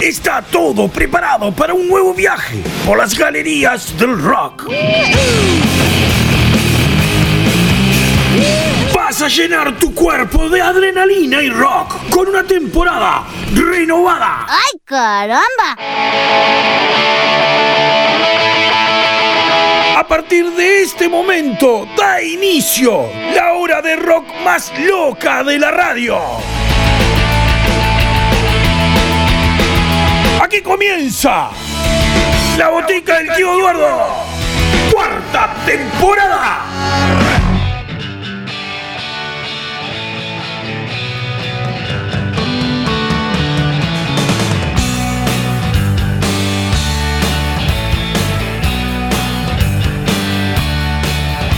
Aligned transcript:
Está 0.00 0.42
todo 0.42 0.88
preparado 0.88 1.52
para 1.52 1.74
un 1.74 1.86
nuevo 1.86 2.12
viaje 2.14 2.62
por 2.84 2.98
las 2.98 3.16
galerías 3.16 3.96
del 3.96 4.20
rock. 4.20 4.68
Vas 9.14 9.22
a 9.22 9.28
llenar 9.28 9.78
tu 9.78 9.94
cuerpo 9.94 10.48
de 10.48 10.60
adrenalina 10.60 11.40
y 11.40 11.48
rock 11.48 12.10
con 12.10 12.26
una 12.26 12.42
temporada 12.42 13.22
renovada. 13.54 14.44
¡Ay, 14.48 14.80
caramba! 14.84 15.76
A 19.96 20.08
partir 20.08 20.50
de 20.54 20.82
este 20.82 21.08
momento 21.08 21.86
da 21.96 22.20
inicio 22.20 23.08
la 23.32 23.52
hora 23.52 23.80
de 23.80 23.94
rock 23.94 24.26
más 24.42 24.72
loca 24.80 25.44
de 25.44 25.60
la 25.60 25.70
radio. 25.70 26.18
Aquí 30.42 30.60
comienza 30.60 31.50
la 32.58 32.68
botica 32.68 33.18
del 33.18 33.32
tío 33.36 33.52
Eduardo. 33.60 34.08
Cuarta 34.92 35.54
temporada. 35.64 37.43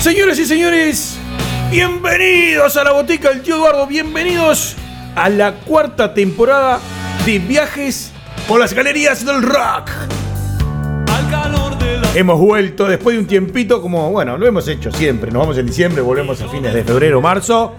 Señoras 0.07 0.39
y 0.39 0.47
señores, 0.47 1.19
bienvenidos 1.69 2.77
a 2.77 2.85
la 2.85 2.93
botica 2.93 3.31
del 3.31 3.43
tío 3.43 3.57
Eduardo, 3.57 3.89
bienvenidos 3.89 4.77
a 5.17 5.29
la 5.29 5.55
cuarta 5.55 6.15
temporada 6.15 6.79
de 7.25 7.41
viajes 7.41 8.13
por 8.47 8.61
las 8.61 8.73
galerías 8.73 9.27
del 9.27 9.43
rock. 9.43 9.91
Hemos 12.15 12.39
vuelto 12.39 12.87
después 12.87 13.17
de 13.17 13.23
un 13.23 13.27
tiempito, 13.27 13.83
como 13.83 14.13
bueno, 14.13 14.39
lo 14.39 14.47
hemos 14.47 14.69
hecho 14.69 14.93
siempre. 14.93 15.33
Nos 15.33 15.41
vamos 15.41 15.59
en 15.59 15.67
diciembre, 15.67 16.03
volvemos 16.03 16.41
a 16.41 16.49
fines 16.51 16.73
de 16.73 16.85
febrero, 16.85 17.21
marzo. 17.21 17.75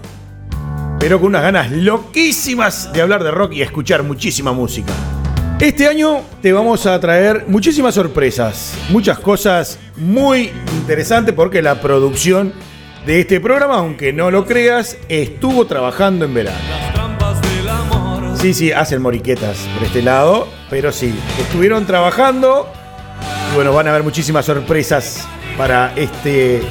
Pero 0.99 1.21
con 1.21 1.27
unas 1.27 1.43
ganas 1.43 1.71
loquísimas 1.71 2.91
de 2.91 3.03
hablar 3.03 3.23
de 3.23 3.31
rock 3.31 3.53
y 3.53 3.61
escuchar 3.61 4.03
muchísima 4.03 4.51
música. 4.51 4.91
Este 5.59 5.87
año 5.87 6.21
te 6.39 6.53
vamos 6.53 6.85
a 6.85 6.99
traer 6.99 7.45
muchísimas 7.47 7.95
sorpresas, 7.95 8.77
muchas 8.89 9.17
cosas 9.17 9.79
muy 9.95 10.51
interesantes 10.75 11.33
porque 11.33 11.63
la 11.63 11.81
producción 11.81 12.53
de 13.07 13.21
este 13.21 13.39
programa, 13.39 13.77
aunque 13.77 14.13
no 14.13 14.29
lo 14.29 14.45
creas, 14.45 14.97
estuvo 15.09 15.65
trabajando 15.65 16.25
en 16.25 16.35
verano. 16.35 16.59
Sí, 18.39 18.53
sí, 18.53 18.71
hacen 18.71 19.01
moriquetas 19.01 19.57
por 19.73 19.87
este 19.87 20.03
lado, 20.03 20.47
pero 20.69 20.91
sí, 20.91 21.11
estuvieron 21.39 21.87
trabajando 21.87 22.71
y 23.51 23.55
bueno, 23.55 23.73
van 23.73 23.87
a 23.87 23.89
haber 23.89 24.03
muchísimas 24.03 24.45
sorpresas 24.45 25.27
para 25.57 25.91
este 25.95 26.61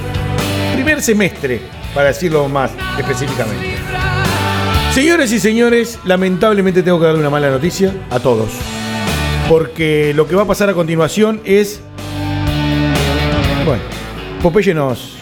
primer 0.74 1.02
semestre, 1.02 1.60
para 1.92 2.08
decirlo 2.08 2.48
más 2.48 2.70
específicamente. 2.96 4.05
Señores 4.96 5.30
y 5.30 5.38
señores, 5.38 5.98
lamentablemente 6.06 6.82
tengo 6.82 6.98
que 6.98 7.04
darle 7.04 7.20
una 7.20 7.28
mala 7.28 7.50
noticia 7.50 7.92
a 8.08 8.18
todos. 8.18 8.48
Porque 9.46 10.14
lo 10.16 10.26
que 10.26 10.34
va 10.34 10.44
a 10.44 10.46
pasar 10.46 10.70
a 10.70 10.72
continuación 10.72 11.42
es. 11.44 11.82
Bueno, 13.66 13.82
Popeye 14.42 14.72
nos, 14.72 15.18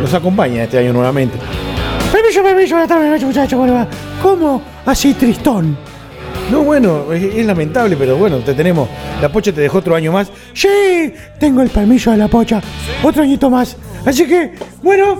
nos 0.00 0.14
acompaña 0.14 0.62
este 0.62 0.78
año 0.78 0.92
nuevamente. 0.92 1.36
Permiso, 2.12 2.44
permiso, 2.44 2.76
buenas 2.76 2.88
tardes, 2.88 3.24
muchachos, 3.24 3.58
¿cómo 3.58 3.74
va? 3.74 3.88
¿Cómo 4.22 4.62
así 4.86 5.14
tristón? 5.14 5.76
No, 6.52 6.62
bueno, 6.62 7.12
es, 7.12 7.24
es 7.38 7.44
lamentable, 7.44 7.96
pero 7.96 8.16
bueno, 8.16 8.38
te 8.38 8.54
tenemos. 8.54 8.88
La 9.20 9.32
pocha 9.32 9.52
te 9.52 9.62
dejó 9.62 9.78
otro 9.78 9.96
año 9.96 10.12
más. 10.12 10.30
Sí, 10.54 11.12
tengo 11.40 11.62
el 11.62 11.70
permiso 11.70 12.12
de 12.12 12.18
la 12.18 12.28
pocha, 12.28 12.62
otro 13.02 13.24
añito 13.24 13.50
más. 13.50 13.76
Así 14.06 14.28
que, 14.28 14.54
bueno, 14.80 15.18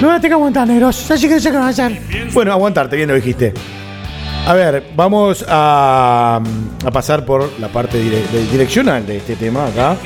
me 0.00 0.06
van 0.08 0.16
a 0.16 0.20
tener 0.20 0.30
que 0.30 0.34
aguantar, 0.34 0.66
negros. 0.68 1.10
Así 1.10 1.28
que 1.28 1.34
no 1.34 1.40
sé 1.40 1.50
qué 1.50 1.56
van 1.56 1.66
a 1.66 1.70
hacer. 1.70 2.00
Bueno, 2.32 2.52
aguantarte, 2.52 2.96
bien 2.96 3.08
lo 3.08 3.14
dijiste. 3.14 3.52
A 4.46 4.52
ver, 4.52 4.84
vamos 4.94 5.44
a, 5.48 6.40
a 6.84 6.90
pasar 6.90 7.24
por 7.24 7.50
la 7.60 7.68
parte 7.68 7.98
dire- 7.98 8.26
de- 8.30 8.46
direccional 8.50 9.06
de 9.06 9.16
este 9.16 9.36
tema 9.36 9.66
acá, 9.66 9.96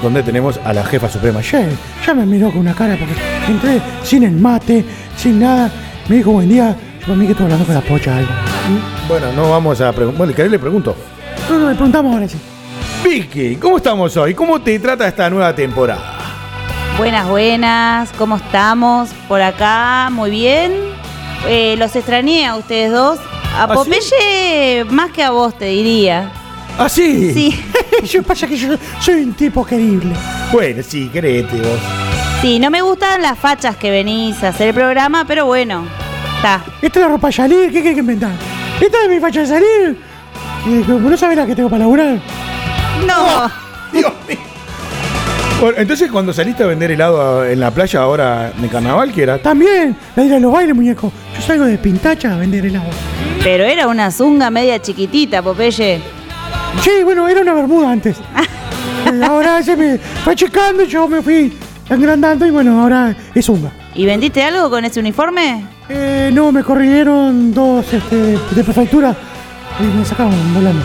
donde 0.00 0.22
tenemos 0.22 0.60
a 0.64 0.72
la 0.72 0.84
jefa 0.84 1.08
suprema. 1.08 1.40
Che, 1.42 1.66
ya 2.06 2.14
me 2.14 2.24
miró 2.24 2.50
con 2.50 2.60
una 2.60 2.74
cara 2.74 2.96
porque 2.96 3.14
entré 3.50 3.80
sin 4.04 4.22
el 4.22 4.32
mate, 4.32 4.84
sin 5.16 5.40
nada. 5.40 5.70
Me 6.08 6.16
dijo 6.16 6.30
buen 6.32 6.48
día. 6.48 6.76
Yo 7.00 7.06
para 7.06 7.16
mí 7.16 7.24
que 7.26 7.32
estoy 7.32 7.44
hablando 7.46 7.64
con 7.64 7.74
la 7.74 7.80
pocha 7.80 8.16
algo. 8.16 8.30
Bueno, 9.08 9.32
no 9.32 9.50
vamos 9.50 9.80
a 9.80 9.90
preguntar. 9.92 10.18
Bueno, 10.18 10.34
¿querés 10.34 10.50
le 10.52 10.58
pregunto? 10.58 10.94
No, 11.48 11.58
no, 11.58 11.68
le 11.70 11.74
preguntamos 11.74 12.14
ahora 12.14 12.28
sí. 12.28 12.36
Vicky, 13.02 13.56
¿cómo 13.56 13.78
estamos 13.78 14.16
hoy? 14.18 14.34
¿Cómo 14.34 14.60
te 14.60 14.78
trata 14.78 15.08
esta 15.08 15.28
nueva 15.30 15.52
temporada? 15.54 16.18
Buenas, 17.00 17.26
buenas, 17.30 18.12
¿cómo 18.18 18.36
estamos? 18.36 19.08
Por 19.26 19.40
acá, 19.40 20.10
muy 20.12 20.30
bien. 20.30 20.70
Eh, 21.48 21.74
los 21.78 21.96
extrañé 21.96 22.46
a 22.46 22.56
ustedes 22.56 22.92
dos. 22.92 23.18
A 23.56 23.64
¿Ah, 23.64 23.84
sí? 23.86 24.84
Más 24.90 25.10
que 25.10 25.22
a 25.22 25.30
vos, 25.30 25.56
te 25.56 25.64
diría. 25.64 26.30
¿Ah, 26.78 26.90
sí? 26.90 27.32
Sí, 27.32 27.64
Yo 28.04 28.22
pasa 28.22 28.46
que 28.46 28.54
yo 28.54 28.76
soy 29.00 29.22
un 29.22 29.32
tipo 29.32 29.64
querible. 29.64 30.12
Bueno, 30.52 30.82
sí, 30.82 31.08
créete 31.10 31.56
vos. 31.56 31.80
sí, 32.42 32.58
no 32.58 32.68
me 32.68 32.82
gustan 32.82 33.22
las 33.22 33.38
fachas 33.38 33.76
que 33.76 33.90
venís 33.90 34.44
a 34.44 34.48
hacer 34.48 34.68
el 34.68 34.74
programa, 34.74 35.24
pero 35.26 35.46
bueno, 35.46 35.86
está. 36.36 36.62
Esta 36.82 36.98
es 36.98 37.06
la 37.06 37.12
ropa 37.12 37.28
de 37.28 37.32
salir, 37.32 37.72
¿qué 37.72 37.80
querés 37.82 37.94
que 37.94 38.00
inventar? 38.00 38.32
Esta 38.78 39.04
es 39.04 39.08
mi 39.08 39.18
facha 39.20 39.40
de 39.40 39.46
salir. 39.46 39.98
Eh, 40.66 40.84
¿No 40.86 41.16
sabés 41.16 41.38
la 41.38 41.46
que 41.46 41.56
tengo 41.56 41.70
para 41.70 41.80
laburar? 41.80 42.20
No, 43.06 43.50
Dios 43.90 44.12
mío. 44.28 44.49
Bueno, 45.60 45.76
entonces 45.76 46.10
cuando 46.10 46.32
saliste 46.32 46.62
a 46.62 46.66
vender 46.66 46.90
helado 46.90 47.44
en 47.44 47.60
la 47.60 47.70
playa 47.70 48.00
ahora 48.00 48.50
de 48.56 48.68
carnaval, 48.68 49.12
¿qué 49.12 49.24
era? 49.24 49.36
También, 49.36 49.94
la 50.16 50.24
ir 50.24 50.32
a 50.32 50.40
los 50.40 50.50
bailes, 50.50 50.74
muñeco. 50.74 51.12
Yo 51.36 51.42
salgo 51.42 51.66
de 51.66 51.76
pintacha 51.76 52.32
a 52.32 52.38
vender 52.38 52.64
helado. 52.64 52.88
pero 53.44 53.64
era 53.64 53.86
una 53.86 54.10
zunga 54.10 54.50
media 54.50 54.80
chiquitita, 54.80 55.42
Popeye. 55.42 56.00
Sí, 56.80 57.04
bueno, 57.04 57.28
era 57.28 57.42
una 57.42 57.52
bermuda 57.52 57.90
antes. 57.90 58.16
Ahora 59.22 59.62
se 59.62 59.76
me 59.76 59.98
fue 59.98 60.34
checando 60.34 60.82
y 60.82 60.86
yo 60.86 61.06
me 61.06 61.20
fui 61.20 61.52
agrandando 61.90 62.46
y 62.46 62.50
bueno, 62.50 62.80
ahora 62.80 63.14
es 63.34 63.48
unga. 63.48 63.70
¿Y 63.94 64.06
vendiste 64.06 64.42
algo 64.42 64.70
con 64.70 64.84
ese 64.84 65.00
uniforme? 65.00 65.64
Eh, 65.88 66.30
no, 66.32 66.52
me 66.52 66.62
corrieron 66.62 67.52
dos 67.52 67.92
este, 67.92 68.16
de 68.16 68.64
prefectura 68.64 69.14
y 69.80 69.82
me 69.82 70.04
sacaron 70.04 70.54
volando. 70.54 70.82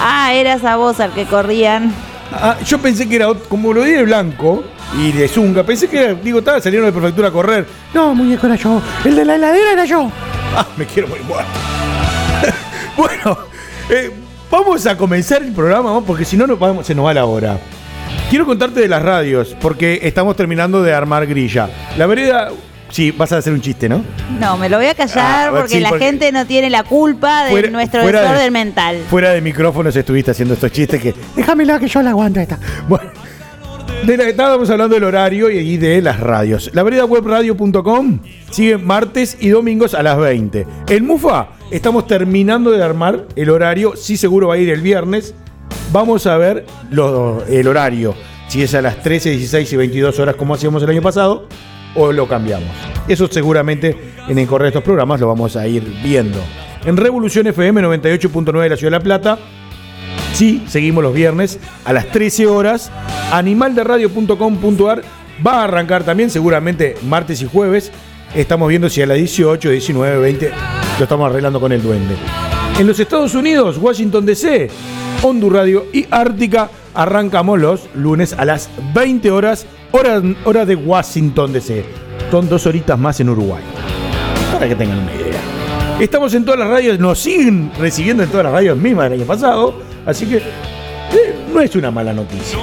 Ah, 0.00 0.32
eras 0.34 0.64
a 0.64 0.76
vos 0.76 0.98
al 1.00 1.12
que 1.12 1.24
corrían. 1.24 1.94
Ah, 2.32 2.56
yo 2.64 2.78
pensé 2.78 3.08
que 3.08 3.16
era 3.16 3.28
ot- 3.28 3.48
como 3.48 3.72
lo 3.72 3.82
di 3.82 3.92
de 3.92 4.02
blanco 4.04 4.62
y 4.98 5.12
de 5.12 5.28
zunga. 5.28 5.62
Pensé 5.64 5.88
que 5.88 6.14
digo, 6.22 6.40
estaba 6.40 6.60
salieron 6.60 6.86
de 6.86 6.92
prefectura 6.92 7.28
a 7.28 7.30
correr. 7.30 7.66
No, 7.94 8.14
muñeco, 8.14 8.46
era 8.46 8.56
yo. 8.56 8.80
El 9.04 9.16
de 9.16 9.24
la 9.24 9.34
heladera 9.36 9.72
era 9.72 9.84
yo. 9.84 10.10
Ah, 10.56 10.66
me 10.76 10.84
quiero 10.86 11.08
muy 11.08 11.20
muerto. 11.20 11.50
bueno, 12.96 13.38
eh, 13.90 14.10
vamos 14.50 14.86
a 14.86 14.96
comenzar 14.96 15.42
el 15.42 15.52
programa, 15.52 15.90
¿no? 15.90 16.02
porque 16.02 16.24
si 16.24 16.36
no 16.36 16.46
nos 16.46 16.58
vamos- 16.58 16.86
se 16.86 16.94
nos 16.94 17.06
va 17.06 17.14
la 17.14 17.24
hora. 17.24 17.58
Quiero 18.30 18.44
contarte 18.44 18.80
de 18.80 18.88
las 18.88 19.02
radios, 19.02 19.56
porque 19.60 20.00
estamos 20.02 20.36
terminando 20.36 20.82
de 20.82 20.92
armar 20.92 21.26
grilla. 21.26 21.68
La 21.96 22.06
vereda, 22.06 22.50
sí, 22.90 23.10
vas 23.10 23.32
a 23.32 23.38
hacer 23.38 23.52
un 23.52 23.60
chiste, 23.60 23.88
¿no? 23.88 24.04
No, 24.40 24.56
me 24.56 24.68
lo 24.68 24.76
voy 24.78 24.86
a 24.86 24.94
callar 24.94 25.48
Ah, 25.48 25.50
porque 25.52 25.74
sí, 25.74 25.80
la 25.80 25.90
porque- 25.90 26.04
gente 26.06 26.32
no 26.32 26.46
tiene 26.46 26.70
la 26.70 26.82
culpa 26.84 27.44
de 27.44 27.50
Fuera- 27.50 27.70
nuestro 27.70 28.02
fuera 28.02 28.20
de- 28.20 28.26
desorden 28.28 28.52
mental. 28.52 28.98
Fuera 29.10 29.30
de 29.30 29.40
micrófonos 29.40 29.94
estuviste 29.96 30.30
haciendo 30.30 30.54
estos 30.54 30.72
chistes 30.72 31.00
que 31.00 31.14
Déjamela 31.36 31.78
que 31.78 31.88
yo 31.88 32.02
la 32.02 32.10
aguanto 32.10 32.40
esta. 32.40 32.58
Bueno, 32.88 33.10
de 34.04 34.16
la, 34.16 34.28
estábamos 34.28 34.70
hablando 34.70 34.94
del 34.94 35.04
horario 35.04 35.50
y 35.50 35.76
de 35.76 36.00
las 36.02 36.20
radios. 36.20 36.70
La 36.72 36.82
vereda 36.82 37.04
webradio.com 37.04 38.20
sigue 38.50 38.78
martes 38.78 39.36
y 39.40 39.48
domingos 39.48 39.94
a 39.94 40.02
las 40.02 40.16
20. 40.18 40.66
En 40.88 41.06
Mufa 41.06 41.48
estamos 41.70 42.06
terminando 42.06 42.70
de 42.70 42.82
armar 42.82 43.26
el 43.36 43.50
horario, 43.50 43.94
sí 43.96 44.16
seguro 44.16 44.48
va 44.48 44.54
a 44.54 44.58
ir 44.58 44.70
el 44.70 44.80
viernes. 44.80 45.34
Vamos 45.92 46.26
a 46.26 46.36
ver 46.36 46.64
lo- 46.90 47.44
el 47.46 47.66
horario, 47.66 48.14
si 48.48 48.62
es 48.62 48.74
a 48.74 48.82
las 48.82 49.02
13, 49.02 49.30
16 49.30 49.72
y 49.72 49.76
22 49.76 50.18
horas 50.18 50.36
como 50.36 50.54
hacíamos 50.54 50.82
el 50.82 50.90
año 50.90 51.02
pasado 51.02 51.48
o 51.94 52.12
lo 52.12 52.28
cambiamos. 52.28 52.70
Eso 53.06 53.28
seguramente 53.28 53.96
en 54.28 54.38
el 54.38 54.46
correo 54.46 54.64
de 54.64 54.70
estos 54.70 54.84
programas 54.84 55.20
lo 55.20 55.28
vamos 55.28 55.56
a 55.56 55.66
ir 55.66 55.82
viendo. 56.02 56.38
En 56.84 56.96
Revolución 56.96 57.46
FM 57.46 57.82
98.9 57.82 58.62
de 58.62 58.68
la 58.68 58.76
Ciudad 58.76 58.92
de 58.92 58.98
La 58.98 59.02
Plata 59.02 59.38
Sí, 60.38 60.62
seguimos 60.68 61.02
los 61.02 61.12
viernes 61.12 61.58
a 61.84 61.92
las 61.92 62.12
13 62.12 62.46
horas. 62.46 62.92
Animalderadio.com.ar 63.32 65.02
va 65.44 65.60
a 65.60 65.64
arrancar 65.64 66.04
también, 66.04 66.30
seguramente 66.30 66.96
martes 67.02 67.42
y 67.42 67.48
jueves. 67.48 67.90
Estamos 68.36 68.68
viendo 68.68 68.88
si 68.88 69.02
a 69.02 69.06
las 69.06 69.16
18, 69.16 69.70
19, 69.70 70.18
20 70.18 70.52
lo 70.98 71.02
estamos 71.02 71.28
arreglando 71.28 71.60
con 71.60 71.72
el 71.72 71.82
duende. 71.82 72.14
En 72.78 72.86
los 72.86 73.00
Estados 73.00 73.34
Unidos, 73.34 73.78
Washington 73.78 74.26
DC, 74.26 74.70
Hondu 75.22 75.50
Radio 75.50 75.86
y 75.92 76.06
Ártica 76.08 76.70
arrancamos 76.94 77.58
los 77.58 77.88
lunes 77.94 78.32
a 78.32 78.44
las 78.44 78.70
20 78.94 79.32
horas, 79.32 79.66
hora, 79.92 80.22
hora 80.44 80.66
de 80.66 80.74
Washington 80.74 81.52
DC. 81.52 81.84
Son 82.30 82.48
dos 82.48 82.66
horitas 82.66 82.98
más 82.98 83.20
en 83.20 83.30
Uruguay. 83.30 83.62
Para 84.52 84.68
que 84.68 84.74
tengan 84.74 84.98
una 84.98 85.14
idea. 85.14 85.40
Estamos 86.00 86.32
en 86.34 86.44
todas 86.44 86.60
las 86.60 86.68
radios, 86.68 86.98
nos 86.98 87.18
siguen 87.18 87.72
recibiendo 87.78 88.22
en 88.22 88.28
todas 88.28 88.44
las 88.44 88.52
radios 88.52 88.78
mismas 88.78 89.10
del 89.10 89.20
año 89.20 89.26
pasado, 89.26 89.80
así 90.06 90.26
que 90.26 90.36
eh, 90.36 91.34
no 91.52 91.60
es 91.60 91.74
una 91.74 91.90
mala 91.90 92.12
noticia. 92.12 92.56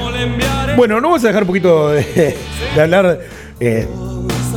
Bueno, 0.78 1.02
no 1.02 1.10
vamos 1.10 1.24
a 1.26 1.28
dejar 1.28 1.44
un 1.44 1.48
poquito 1.48 1.90
de, 1.90 2.36
hablar 2.80 3.20
eh, 3.60 3.88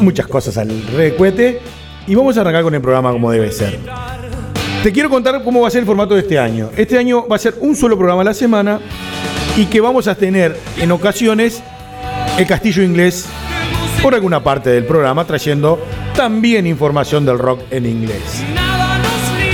muchas 0.00 0.28
cosas 0.28 0.56
al 0.58 0.70
recuete 0.94 1.60
y 2.06 2.14
vamos 2.14 2.36
a 2.38 2.42
arrancar 2.42 2.62
con 2.62 2.74
el 2.74 2.80
programa 2.80 3.10
como 3.10 3.32
debe 3.32 3.50
ser. 3.50 3.80
Te 4.82 4.92
quiero 4.92 5.10
contar 5.10 5.42
cómo 5.42 5.62
va 5.62 5.68
a 5.68 5.70
ser 5.72 5.80
el 5.80 5.86
formato 5.86 6.14
de 6.14 6.20
este 6.20 6.38
año. 6.38 6.70
Este 6.76 6.96
año 6.96 7.26
va 7.26 7.34
a 7.34 7.38
ser 7.40 7.56
un 7.60 7.74
solo 7.74 7.96
programa 7.96 8.22
a 8.22 8.26
la 8.26 8.34
semana 8.34 8.78
y 9.56 9.66
que 9.66 9.80
vamos 9.80 10.06
a 10.06 10.14
tener 10.14 10.56
en 10.76 10.92
ocasiones 10.92 11.64
el 12.38 12.46
castillo 12.46 12.82
inglés 12.82 13.26
por 14.02 14.14
alguna 14.14 14.42
parte 14.42 14.70
del 14.70 14.84
programa, 14.84 15.24
trayendo 15.24 15.80
también 16.14 16.66
información 16.66 17.24
del 17.26 17.38
rock 17.38 17.60
en 17.70 17.86
inglés. 17.86 18.42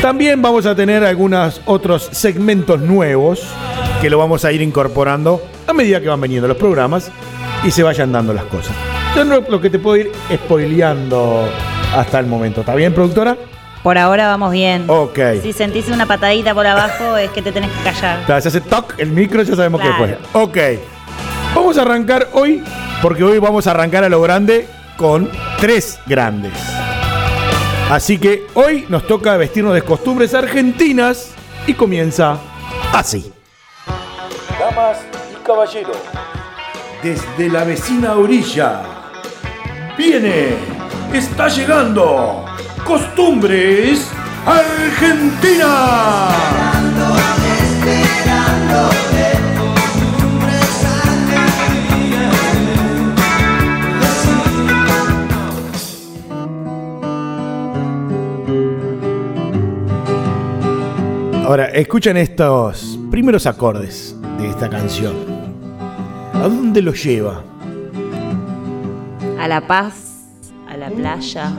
También 0.03 0.43
vamos 0.43 0.67
a 0.67 0.75
tener 0.75 1.03
algunos 1.05 1.63
otros 1.65 2.09
segmentos 2.13 2.81
nuevos 2.81 3.43
que 4.03 4.11
lo 4.11 4.19
vamos 4.19 4.45
a 4.45 4.53
ir 4.53 4.61
incorporando 4.61 5.43
a 5.67 5.73
medida 5.73 6.01
que 6.01 6.09
van 6.09 6.21
veniendo 6.21 6.47
los 6.47 6.59
programas 6.59 7.11
y 7.65 7.71
se 7.71 7.83
vayan 7.83 8.13
dando 8.13 8.35
las 8.35 8.45
cosas. 8.45 8.75
Yo 9.17 9.25
no- 9.25 9.41
lo 9.41 9.61
que 9.61 9.71
te 9.71 9.79
puedo 9.79 9.97
ir 9.97 10.13
spoileando 10.35 11.49
hasta 11.97 12.19
el 12.19 12.27
momento. 12.27 12.61
¿Está 12.61 12.75
bien, 12.75 12.93
productora? 12.93 13.37
Por 13.83 13.97
ahora 13.99 14.27
vamos 14.29 14.51
bien. 14.53 14.85
Ok. 14.89 15.19
Si 15.43 15.53
sentís 15.53 15.89
una 15.89 16.07
patadita 16.07 16.53
por 16.55 16.67
abajo 16.67 17.17
es 17.17 17.31
que 17.31 17.41
te 17.43 17.53
tenés 17.53 17.71
que 17.71 17.83
callar. 17.91 18.25
Claro, 18.27 18.41
se 18.41 18.49
hace 18.49 18.61
toc 18.61 18.95
el 18.99 19.11
micro, 19.11 19.43
ya 19.43 19.55
sabemos 19.57 19.81
Claro. 19.81 19.97
que 20.07 20.17
fue. 20.33 20.43
Ok. 20.43 20.59
Vamos 21.55 21.79
a 21.79 21.83
arrancar 21.83 22.29
hoy, 22.33 22.65
porque 23.01 23.23
hoy 23.23 23.39
vamos 23.39 23.67
a 23.67 23.71
arrancar 23.71 24.03
a 24.03 24.09
lo 24.09 24.21
grande 24.21 24.69
con 24.97 25.31
tres 25.61 26.01
grandes. 26.05 26.53
Así 27.91 28.19
que 28.19 28.47
hoy 28.55 28.87
nos 28.89 29.07
toca 29.07 29.37
vestirnos 29.37 29.75
de 29.75 29.83
costumbres 29.83 30.35
argentinas 30.35 31.31
y 31.67 31.75
comienza 31.75 32.39
así. 32.93 33.33
Damas 34.59 34.99
y 35.33 35.47
caballeros, 35.47 35.97
desde 37.03 37.49
la 37.49 37.65
vecina 37.65 38.15
orilla, 38.15 38.83
viene, 39.97 40.57
está 41.13 41.49
llegando, 41.49 42.45
costumbres 42.85 44.11
Argentina. 44.45 46.29
Ahora, 61.45 61.67
escuchen 61.67 62.17
estos 62.17 62.99
primeros 63.11 63.47
acordes 63.47 64.17
de 64.39 64.49
esta 64.49 64.71
canción. 64.71 65.15
¿A 66.33 66.49
dónde 66.49 66.81
los 66.81 67.05
lleva? 67.05 67.43
A 69.39 69.47
la 69.47 69.67
paz, 69.67 70.25
a 70.67 70.77
la 70.79 70.89
playa, 70.89 71.53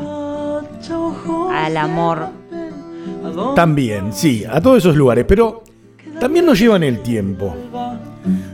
al 1.51 1.77
amor. 1.77 2.29
También, 3.55 4.11
sí, 4.11 4.43
a 4.49 4.59
todos 4.59 4.79
esos 4.79 4.95
lugares, 4.95 5.23
pero 5.27 5.63
también 6.19 6.47
nos 6.47 6.57
lleva 6.57 6.77
en 6.77 6.83
el 6.83 7.03
tiempo. 7.03 7.55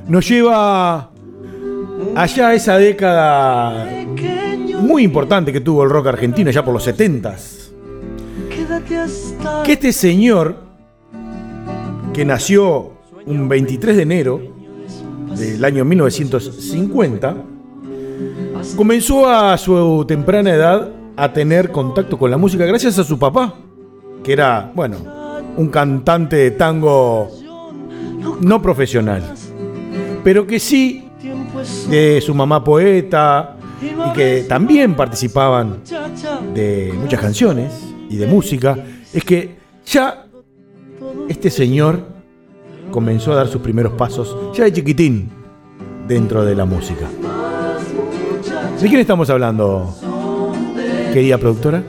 Nos 0.09 0.27
lleva 0.27 1.11
allá 2.13 2.47
a 2.49 2.53
esa 2.53 2.77
década 2.77 3.87
muy 4.81 5.03
importante 5.03 5.53
que 5.53 5.61
tuvo 5.61 5.83
el 5.83 5.89
rock 5.89 6.07
argentino, 6.07 6.51
ya 6.51 6.65
por 6.65 6.73
los 6.73 6.85
70s. 6.85 7.71
Que 9.63 9.71
este 9.73 9.93
señor, 9.93 10.70
que 12.13 12.25
nació 12.25 12.91
un 13.25 13.47
23 13.47 13.95
de 13.95 14.01
enero 14.01 14.41
del 15.37 15.63
año 15.63 15.85
1950, 15.85 17.35
comenzó 18.75 19.29
a 19.29 19.57
su 19.57 20.03
temprana 20.07 20.51
edad 20.51 20.89
a 21.15 21.31
tener 21.31 21.71
contacto 21.71 22.17
con 22.17 22.29
la 22.29 22.37
música 22.37 22.65
gracias 22.65 22.99
a 22.99 23.03
su 23.03 23.17
papá, 23.17 23.55
que 24.23 24.33
era, 24.33 24.71
bueno, 24.75 24.97
un 25.55 25.69
cantante 25.69 26.35
de 26.35 26.51
tango 26.51 27.29
no 28.41 28.61
profesional, 28.61 29.23
pero 30.23 30.45
que 30.45 30.59
sí 30.59 31.07
de 31.89 32.21
su 32.21 32.35
mamá 32.35 32.63
poeta 32.63 33.55
y 33.81 34.13
que 34.13 34.45
también 34.49 34.95
participaban 34.95 35.77
de 36.53 36.93
muchas 36.99 37.21
canciones 37.21 37.71
y 38.09 38.17
de 38.17 38.27
música, 38.27 38.77
es 39.13 39.23
que 39.23 39.55
ya 39.85 40.25
este 41.27 41.49
señor 41.49 42.01
comenzó 42.91 43.33
a 43.33 43.35
dar 43.35 43.47
sus 43.47 43.61
primeros 43.61 43.93
pasos 43.93 44.35
ya 44.53 44.65
de 44.65 44.73
chiquitín 44.73 45.29
dentro 46.07 46.43
de 46.43 46.55
la 46.55 46.65
música. 46.65 47.07
¿De 48.81 48.87
quién 48.87 48.99
estamos 48.99 49.29
hablando, 49.29 49.93
querida 51.13 51.37
productora? 51.37 51.83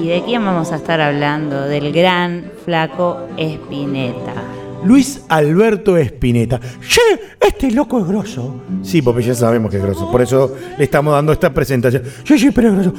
¿Y 0.00 0.08
de 0.08 0.22
quién 0.24 0.44
vamos 0.44 0.70
a 0.70 0.76
estar 0.76 1.00
hablando? 1.00 1.62
Del 1.62 1.92
gran 1.92 2.52
flaco 2.64 3.18
Espineta. 3.36 4.43
Luis 4.84 5.22
Alberto 5.28 5.96
Espineta. 5.96 6.60
Che, 6.60 7.00
este 7.40 7.70
loco 7.70 8.00
es 8.00 8.06
grosso. 8.06 8.62
Sí, 8.82 9.02
porque 9.02 9.22
ya 9.22 9.34
sabemos 9.34 9.70
que 9.70 9.78
es 9.78 9.82
grosso. 9.82 10.10
Por 10.10 10.22
eso 10.22 10.54
le 10.76 10.84
estamos 10.84 11.12
dando 11.14 11.32
esta 11.32 11.52
presentación. 11.52 12.02
Sí, 12.24 12.38
sí, 12.38 12.50
pero 12.50 12.68
es 12.68 12.74
grosso. 12.74 12.94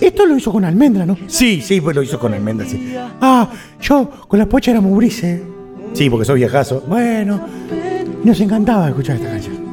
Esto 0.00 0.26
lo 0.26 0.36
hizo 0.36 0.52
con 0.52 0.64
almendra, 0.64 1.06
¿no? 1.06 1.16
Sí, 1.26 1.60
sí, 1.60 1.80
pues 1.80 1.96
lo 1.96 2.02
hizo 2.02 2.18
con 2.18 2.34
almendra, 2.34 2.66
sí. 2.66 2.94
Ah, 3.20 3.50
yo 3.80 4.10
con 4.28 4.38
la 4.38 4.46
pocha 4.46 4.70
era 4.70 4.80
mubrice. 4.80 5.42
Sí, 5.92 6.10
porque 6.10 6.24
sos 6.24 6.34
viejazo. 6.34 6.82
Bueno, 6.86 7.40
nos 8.24 8.40
encantaba 8.40 8.88
escuchar 8.88 9.16
esta 9.16 9.28
canción. 9.28 9.64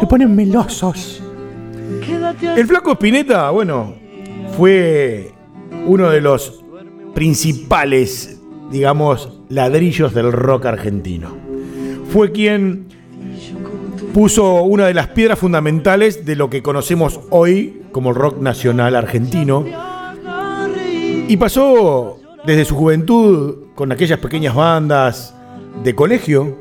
Me 0.00 0.06
ponen 0.06 0.34
melosos. 0.34 1.22
El 2.56 2.66
flaco 2.66 2.92
Espineta, 2.92 3.50
bueno, 3.50 3.94
fue 4.56 5.32
uno 5.86 6.10
de 6.10 6.20
los 6.20 6.62
principales, 7.14 8.38
digamos, 8.70 9.37
ladrillos 9.48 10.14
del 10.14 10.32
rock 10.32 10.66
argentino. 10.66 11.36
Fue 12.10 12.32
quien 12.32 12.86
puso 14.12 14.62
una 14.62 14.86
de 14.86 14.94
las 14.94 15.08
piedras 15.08 15.38
fundamentales 15.38 16.24
de 16.24 16.36
lo 16.36 16.50
que 16.50 16.62
conocemos 16.62 17.20
hoy 17.30 17.82
como 17.92 18.12
rock 18.12 18.40
nacional 18.40 18.96
argentino. 18.96 19.64
Y 21.28 21.36
pasó 21.36 22.18
desde 22.46 22.64
su 22.64 22.74
juventud 22.74 23.66
con 23.74 23.92
aquellas 23.92 24.18
pequeñas 24.18 24.54
bandas 24.54 25.34
de 25.84 25.94
colegio 25.94 26.56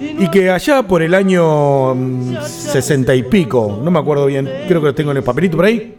y 0.00 0.28
que 0.28 0.50
allá 0.50 0.82
por 0.82 1.02
el 1.02 1.14
año 1.14 1.94
mm, 1.94 2.36
60 2.42 3.14
y 3.14 3.22
pico, 3.24 3.80
no 3.82 3.90
me 3.90 3.98
acuerdo 3.98 4.26
bien, 4.26 4.48
creo 4.68 4.80
que 4.80 4.88
lo 4.88 4.94
tengo 4.94 5.10
en 5.12 5.16
el 5.16 5.22
papelito 5.22 5.56
por 5.56 5.66
ahí, 5.66 5.96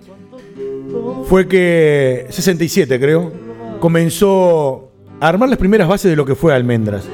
fue 1.25 1.47
que 1.47 2.27
67 2.29 2.99
creo, 2.99 3.31
comenzó 3.79 4.92
armar 5.27 5.49
las 5.49 5.57
primeras 5.57 5.87
bases 5.87 6.11
de 6.11 6.15
lo 6.15 6.25
que 6.25 6.35
fue 6.35 6.53
Almendras. 6.53 7.05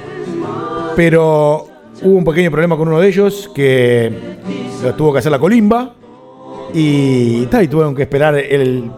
Pero 0.96 1.68
hubo 2.02 2.18
un 2.18 2.24
pequeño 2.24 2.52
problema 2.52 2.76
con 2.76 2.88
uno 2.88 3.00
de 3.00 3.08
ellos 3.08 3.50
que 3.54 4.12
lo 4.84 4.94
tuvo 4.96 5.14
que 5.14 5.20
hacer 5.20 5.32
la 5.32 5.40
colimba 5.40 5.94
y, 6.74 7.44
y 7.44 7.68
tuvieron 7.70 7.96
que 7.96 8.04
esperar 8.04 8.36
el 8.36 8.90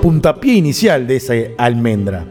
puntapié 0.00 0.54
inicial 0.54 1.06
de 1.06 1.16
esa 1.16 1.34
almendra. 1.58 2.24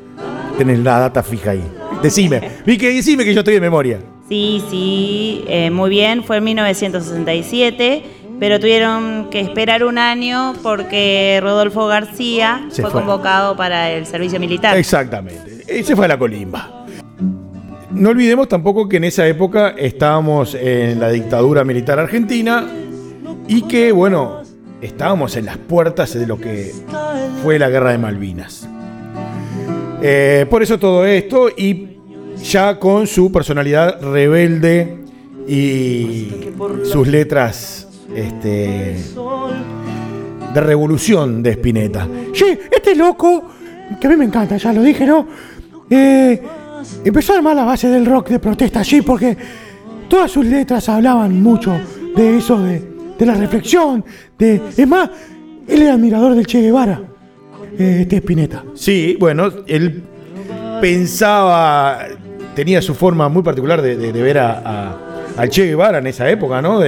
Tenés 0.57 0.79
la 0.79 0.99
data 0.99 1.21
fija 1.21 1.51
ahí. 1.51 1.63
Decime, 2.01 2.41
vi 2.65 2.77
que 2.77 2.93
decime 2.93 3.23
que 3.23 3.33
yo 3.33 3.41
estoy 3.41 3.55
de 3.55 3.61
memoria. 3.61 3.99
Sí, 4.27 4.61
sí, 4.69 5.45
eh, 5.47 5.69
muy 5.69 5.89
bien, 5.89 6.23
fue 6.23 6.37
en 6.37 6.43
1967, 6.43 8.03
pero 8.39 8.59
tuvieron 8.59 9.29
que 9.29 9.39
esperar 9.39 9.83
un 9.83 9.97
año 9.97 10.53
porque 10.61 11.39
Rodolfo 11.41 11.87
García 11.87 12.65
Se 12.69 12.81
fue, 12.81 12.91
fue. 12.91 13.01
convocado 13.01 13.55
para 13.55 13.91
el 13.91 14.05
servicio 14.05 14.39
militar. 14.39 14.77
Exactamente. 14.77 15.63
Ese 15.67 15.95
fue 15.95 16.07
la 16.07 16.17
colimba. 16.17 16.85
No 17.91 18.09
olvidemos 18.09 18.47
tampoco 18.47 18.87
que 18.87 18.97
en 18.97 19.05
esa 19.05 19.25
época 19.27 19.73
estábamos 19.77 20.53
en 20.55 20.99
la 20.99 21.09
dictadura 21.09 21.63
militar 21.63 21.97
argentina 21.99 22.67
y 23.47 23.63
que, 23.63 23.91
bueno, 23.91 24.41
estábamos 24.81 25.35
en 25.35 25.45
las 25.45 25.57
puertas 25.57 26.13
de 26.13 26.27
lo 26.27 26.39
que 26.39 26.73
fue 27.41 27.57
la 27.57 27.69
guerra 27.69 27.91
de 27.91 27.97
Malvinas. 27.97 28.69
Eh, 30.01 30.45
por 30.49 30.61
eso 30.61 30.77
todo 30.77 31.05
esto 31.05 31.49
y 31.49 31.97
ya 32.43 32.77
con 32.77 33.07
su 33.07 33.31
personalidad 33.31 33.99
rebelde 33.99 34.99
y 35.47 36.29
sus 36.83 37.07
letras 37.07 37.86
este, 38.15 38.95
de 40.53 40.61
revolución 40.61 41.43
de 41.43 41.51
Spinetta. 41.51 42.07
Che, 42.31 42.61
este 42.71 42.95
loco, 42.95 43.43
que 43.99 44.07
a 44.07 44.09
mí 44.09 44.15
me 44.15 44.25
encanta, 44.25 44.57
ya 44.57 44.73
lo 44.73 44.81
dije, 44.81 45.05
¿no? 45.05 45.27
Eh, 45.89 46.41
empezó 47.03 47.33
a 47.33 47.37
armar 47.37 47.55
la 47.55 47.63
base 47.63 47.87
del 47.89 48.05
rock 48.05 48.29
de 48.29 48.39
protesta, 48.39 48.83
sí, 48.83 49.01
porque 49.01 49.37
todas 50.09 50.31
sus 50.31 50.45
letras 50.45 50.87
hablaban 50.89 51.41
mucho 51.41 51.79
de 52.15 52.37
eso, 52.37 52.59
de, 52.59 52.81
la 53.19 53.33
reflexión, 53.33 54.03
de... 54.37 54.61
Es 54.75 54.87
más, 54.87 55.09
él 55.67 55.81
era 55.81 55.93
admirador 55.93 56.35
del 56.35 56.45
Che 56.45 56.61
Guevara, 56.61 57.01
eh, 57.77 57.99
este 58.01 58.17
Spinetta. 58.17 58.63
Sí, 58.73 59.17
bueno, 59.19 59.49
él 59.67 60.03
pensaba, 60.81 61.99
tenía 62.55 62.81
su 62.81 62.93
forma 62.93 63.27
muy 63.29 63.43
particular 63.43 63.81
de, 63.81 64.11
ver 64.11 64.39
a, 64.39 64.97
al 65.35 65.49
Che 65.49 65.65
Guevara 65.65 65.97
en 65.99 66.07
esa 66.07 66.29
época, 66.29 66.61
¿no? 66.61 66.79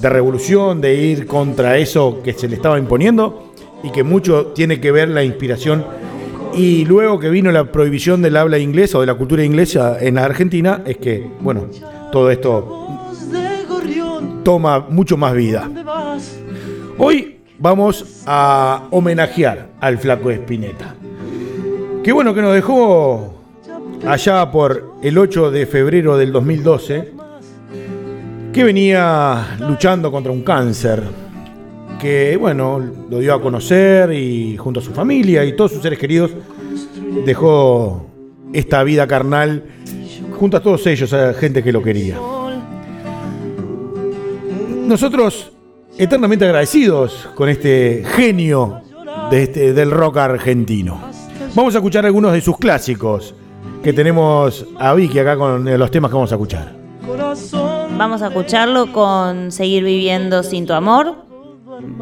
De 0.00 0.08
revolución, 0.08 0.80
de 0.80 0.94
ir 0.94 1.26
contra 1.26 1.78
eso 1.78 2.20
que 2.22 2.32
se 2.32 2.48
le 2.48 2.56
estaba 2.56 2.78
imponiendo 2.78 3.52
y 3.82 3.90
que 3.90 4.02
mucho 4.02 4.46
tiene 4.48 4.80
que 4.80 4.92
ver 4.92 5.08
la 5.08 5.22
inspiración. 5.22 5.84
Y 6.54 6.84
luego 6.84 7.18
que 7.18 7.30
vino 7.30 7.50
la 7.50 7.70
prohibición 7.70 8.22
del 8.22 8.36
habla 8.36 8.58
inglesa 8.58 8.98
o 8.98 9.00
de 9.00 9.06
la 9.08 9.14
cultura 9.14 9.44
inglesa 9.44 9.98
en 10.00 10.18
Argentina, 10.18 10.82
es 10.86 10.98
que, 10.98 11.28
bueno, 11.40 11.66
todo 12.12 12.30
esto 12.30 12.84
toma 14.44 14.80
mucho 14.88 15.16
más 15.16 15.34
vida. 15.34 15.68
Hoy 16.98 17.40
vamos 17.58 18.22
a 18.26 18.84
homenajear 18.90 19.70
al 19.80 19.98
flaco 19.98 20.30
Espineta. 20.30 20.94
Qué 22.04 22.12
bueno 22.12 22.34
que 22.34 22.42
nos 22.42 22.54
dejó 22.54 23.34
allá 24.06 24.50
por 24.50 24.94
el 25.02 25.18
8 25.18 25.50
de 25.50 25.66
febrero 25.66 26.16
del 26.16 26.30
2012, 26.30 27.13
que 28.54 28.62
venía 28.62 29.56
luchando 29.58 30.12
contra 30.12 30.30
un 30.30 30.42
cáncer, 30.42 31.02
que 32.00 32.36
bueno, 32.36 32.78
lo 33.10 33.18
dio 33.18 33.34
a 33.34 33.42
conocer 33.42 34.12
y 34.12 34.56
junto 34.56 34.78
a 34.78 34.82
su 34.82 34.92
familia 34.92 35.44
y 35.44 35.56
todos 35.56 35.72
sus 35.72 35.82
seres 35.82 35.98
queridos 35.98 36.30
dejó 37.26 38.06
esta 38.52 38.84
vida 38.84 39.08
carnal 39.08 39.64
junto 40.38 40.56
a 40.56 40.60
todos 40.60 40.86
ellos, 40.86 41.12
a 41.12 41.34
gente 41.34 41.62
que 41.64 41.72
lo 41.72 41.82
quería. 41.82 42.16
Nosotros 44.86 45.50
eternamente 45.98 46.44
agradecidos 46.44 47.28
con 47.34 47.48
este 47.48 48.04
genio 48.14 48.82
de 49.30 49.42
este- 49.44 49.72
del 49.72 49.90
rock 49.90 50.18
argentino. 50.18 51.00
Vamos 51.54 51.74
a 51.74 51.78
escuchar 51.78 52.06
algunos 52.06 52.32
de 52.32 52.40
sus 52.40 52.56
clásicos 52.58 53.34
que 53.82 53.92
tenemos 53.92 54.66
a 54.78 54.94
Vicky 54.94 55.18
acá 55.18 55.36
con 55.36 55.66
eh, 55.66 55.76
los 55.78 55.90
temas 55.90 56.10
que 56.10 56.14
vamos 56.14 56.30
a 56.32 56.34
escuchar. 56.36 56.73
Vamos 57.96 58.22
a 58.22 58.28
escucharlo 58.28 58.92
con 58.92 59.52
Seguir 59.52 59.84
viviendo 59.84 60.42
sin 60.42 60.66
tu 60.66 60.72
amor. 60.72 61.14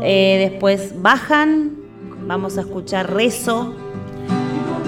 Eh, 0.02 0.48
después 0.50 0.94
Bajan. 1.02 1.72
Vamos 2.26 2.56
a 2.56 2.62
escuchar 2.62 3.12
Rezo. 3.12 3.74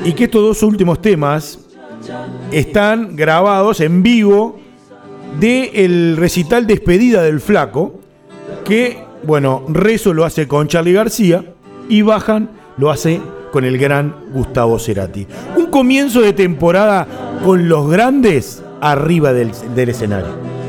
Y 0.05 0.13
que 0.13 0.25
estos 0.25 0.43
dos 0.43 0.63
últimos 0.63 1.03
temas 1.03 1.59
están 2.51 3.17
grabados 3.17 3.81
en 3.81 4.03
vivo 4.03 4.59
del 5.39 6.17
recital 6.17 6.67
Despedida 6.67 7.23
del 7.23 7.41
Flaco, 7.41 8.01
que, 8.65 9.05
bueno, 9.25 9.65
Rezo 9.69 10.15
lo 10.15 10.25
hace 10.25 10.49
con 10.49 10.69
Charlie 10.69 10.93
García 10.93 11.45
y 11.89 12.03
Bajan 12.03 12.49
lo 12.79 12.91
hace 12.91 13.21
con 13.53 13.65
el 13.65 13.79
gran 13.79 14.15
Gustavo 14.33 14.79
Cerati. 14.79 15.27
Un 15.57 15.67
comienzo 15.67 16.21
de 16.21 16.33
temporada 16.33 17.07
con 17.45 17.69
los 17.69 17.91
grandes 17.91 18.63
arriba 18.81 19.33
del 19.33 19.89
escenario. 19.89 20.64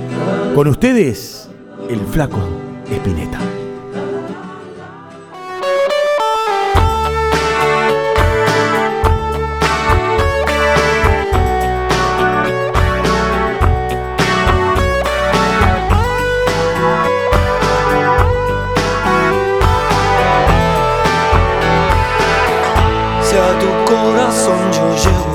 Con 0.55 0.69
ustedes, 0.69 1.49
el 1.89 1.99
Flaco 1.99 2.39
Espineta. 2.89 3.39
Si 23.23 23.35
a 23.35 23.59
tu 23.59 23.93
corazón 23.93 24.71
yo 24.71 24.95
llego 24.95 25.34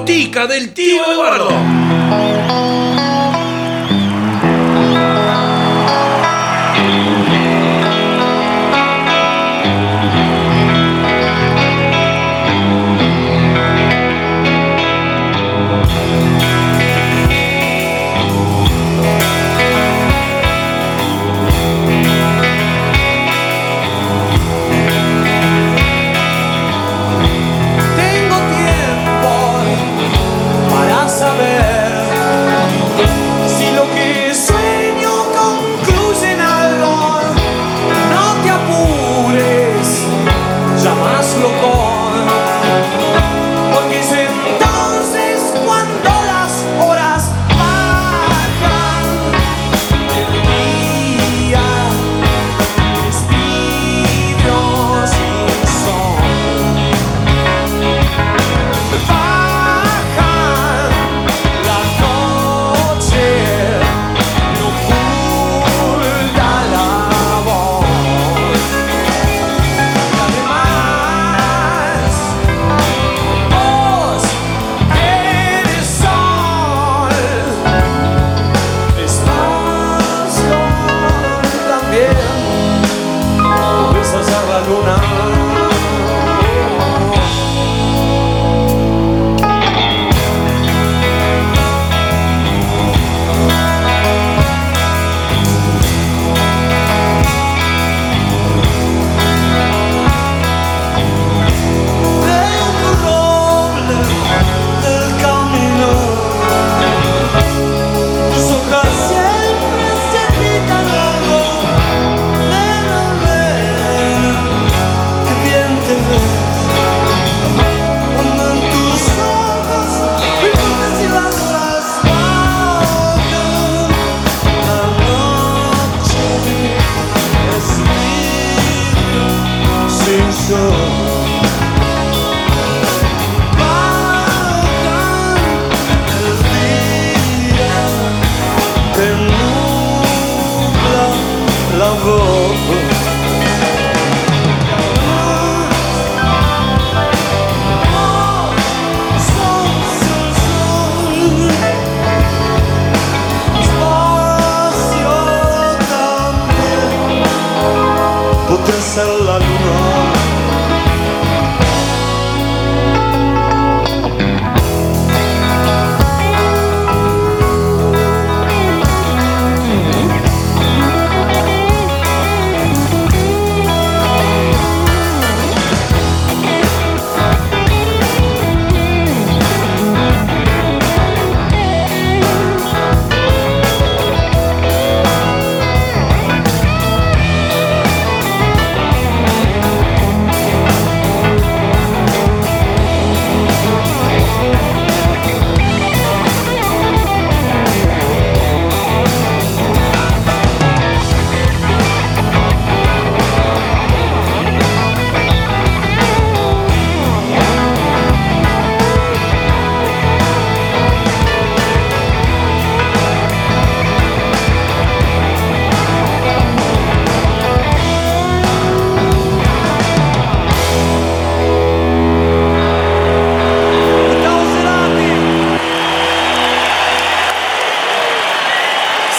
botica 0.00 0.46
del 0.46 0.72
tío 0.72 1.04
Eduardo. 1.12 1.50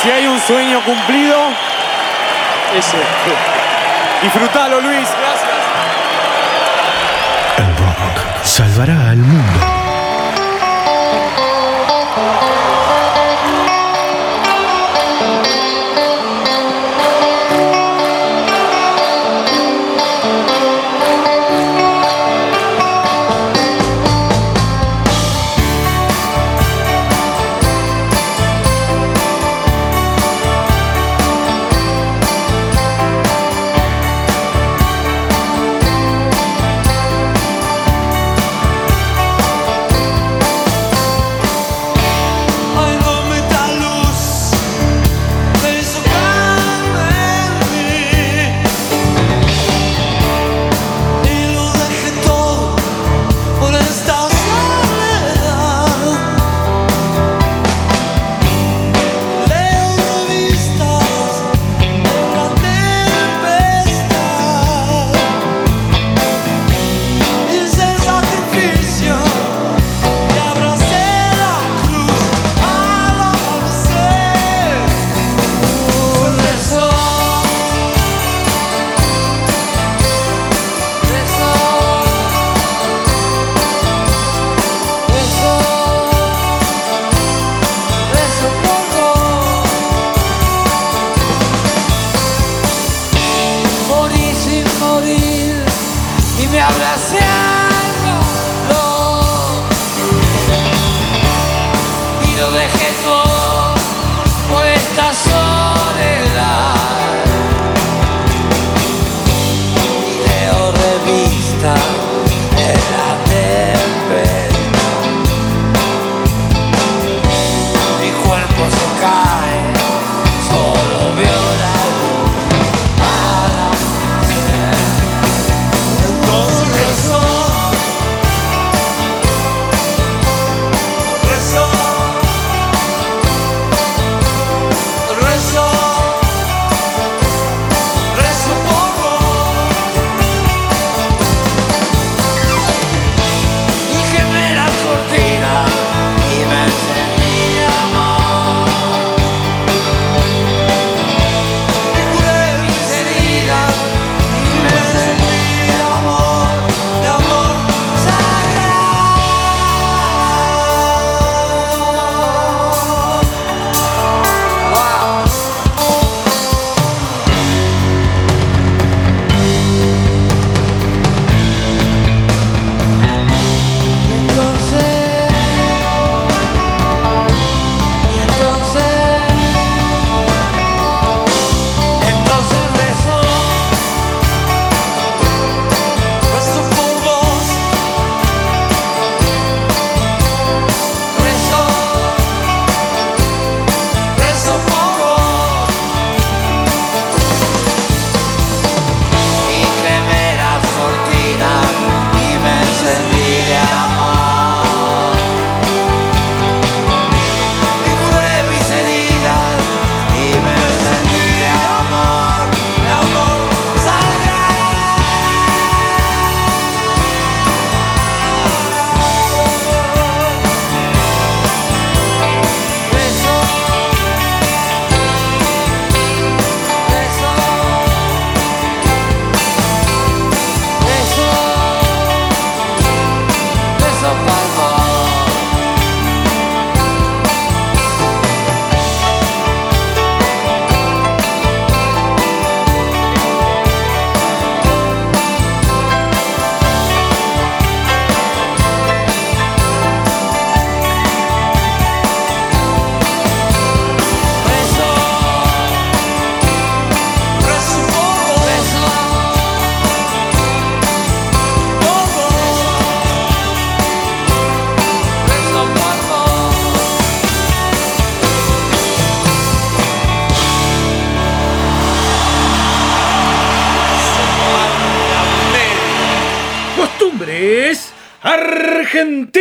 Si 0.02 0.10
hay 0.10 0.26
un 0.26 0.40
sueño 0.40 0.84
cumplido, 0.84 1.38
es 2.76 2.86
este. 2.86 3.02
Disfrutalo, 4.24 4.82
Luis. 4.82 5.08
Gracias. 5.08 5.52
El 7.58 7.78
rock 7.78 8.44
salvará 8.44 9.12
al 9.12 9.18
mundo. 9.18 9.81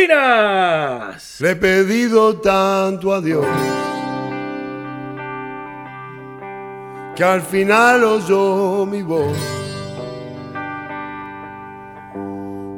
Le 0.07 1.51
he 1.51 1.55
pedido 1.55 2.35
tanto 2.37 3.13
a 3.13 3.21
Dios 3.21 3.45
que 7.15 7.23
al 7.23 7.41
final 7.41 8.03
oyó 8.03 8.85
mi 8.85 9.01
voz. 9.03 9.37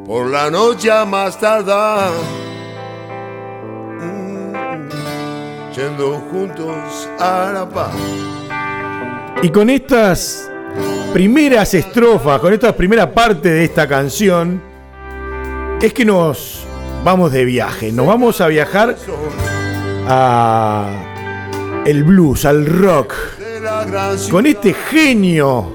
Por 0.06 0.30
la 0.30 0.50
noche 0.50 0.92
a 0.92 1.06
más 1.06 1.40
tardar, 1.40 2.12
mm, 4.00 4.90
yendo 5.74 6.20
juntos 6.30 7.10
a 7.20 7.52
la 7.54 7.70
paz. 7.70 7.96
Y 9.42 9.50
con 9.50 9.70
estas 9.70 10.50
primeras 11.14 11.74
estrofas, 11.74 12.40
con 12.42 12.52
esta 12.52 12.76
primera 12.76 13.10
parte 13.12 13.50
de 13.50 13.64
esta 13.64 13.88
canción, 13.88 14.62
es 15.82 15.94
que 15.94 16.04
nos 16.04 16.66
vamos 17.04 17.32
de 17.32 17.46
viaje. 17.46 17.92
Nos 17.92 18.08
vamos 18.08 18.42
a 18.42 18.48
viajar 18.48 18.96
a 20.08 20.88
el 21.86 22.04
blues, 22.04 22.46
al 22.46 22.66
rock. 22.66 23.14
Con 24.30 24.46
este 24.46 24.74
genio 24.74 25.74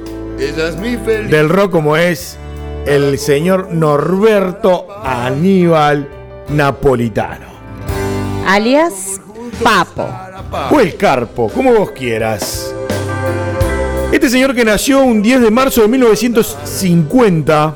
del 1.28 1.48
rock 1.48 1.72
como 1.72 1.96
es 1.96 2.38
el 2.86 3.18
señor 3.18 3.72
Norberto 3.72 4.86
Aníbal 5.02 6.08
Napolitano. 6.50 7.46
Alias 8.46 9.20
Papo. 9.62 10.08
O 10.70 10.80
el 10.80 10.96
Carpo, 10.96 11.50
como 11.50 11.74
vos 11.74 11.90
quieras. 11.90 12.74
Este 14.12 14.30
señor 14.30 14.54
que 14.54 14.64
nació 14.64 15.02
un 15.02 15.20
10 15.20 15.42
de 15.42 15.50
marzo 15.50 15.82
de 15.82 15.88
1950 15.88 17.74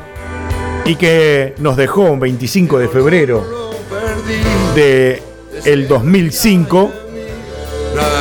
y 0.85 0.97
que 0.97 1.55
nos 1.59 1.77
dejó 1.77 2.03
un 2.03 2.21
25 2.21 2.79
de 2.79 2.89
febrero 2.89 3.71
de 4.75 5.23
el 5.65 5.87
2005 5.87 6.91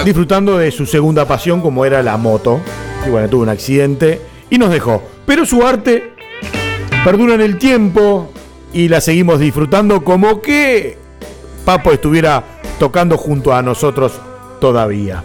disfrutando 0.06 0.58
de 0.58 0.72
su 0.72 0.86
segunda 0.86 1.28
pasión 1.28 1.62
como 1.62 1.86
era 1.86 2.04
la 2.04 2.18
moto. 2.18 2.60
Y 3.06 3.10
bueno, 3.10 3.30
tuvo 3.30 3.44
un 3.44 3.50
accidente 3.50 4.22
y 4.50 4.58
nos 4.58 4.70
dejó. 4.70 5.02
Pero 5.26 5.46
su 5.46 5.66
arte 5.66 6.14
perdura 7.04 7.36
en 7.36 7.42
el 7.42 7.58
tiempo 7.58 8.32
y 8.74 8.88
la 8.88 9.02
seguimos 9.02 9.40
disfrutando 9.40 10.04
como 10.04 10.42
que 10.42 10.98
Papo 11.66 11.92
estuviera 11.92 12.44
tocando 12.80 13.18
junto 13.18 13.54
a 13.54 13.62
nosotros 13.62 14.14
todavía. 14.60 15.24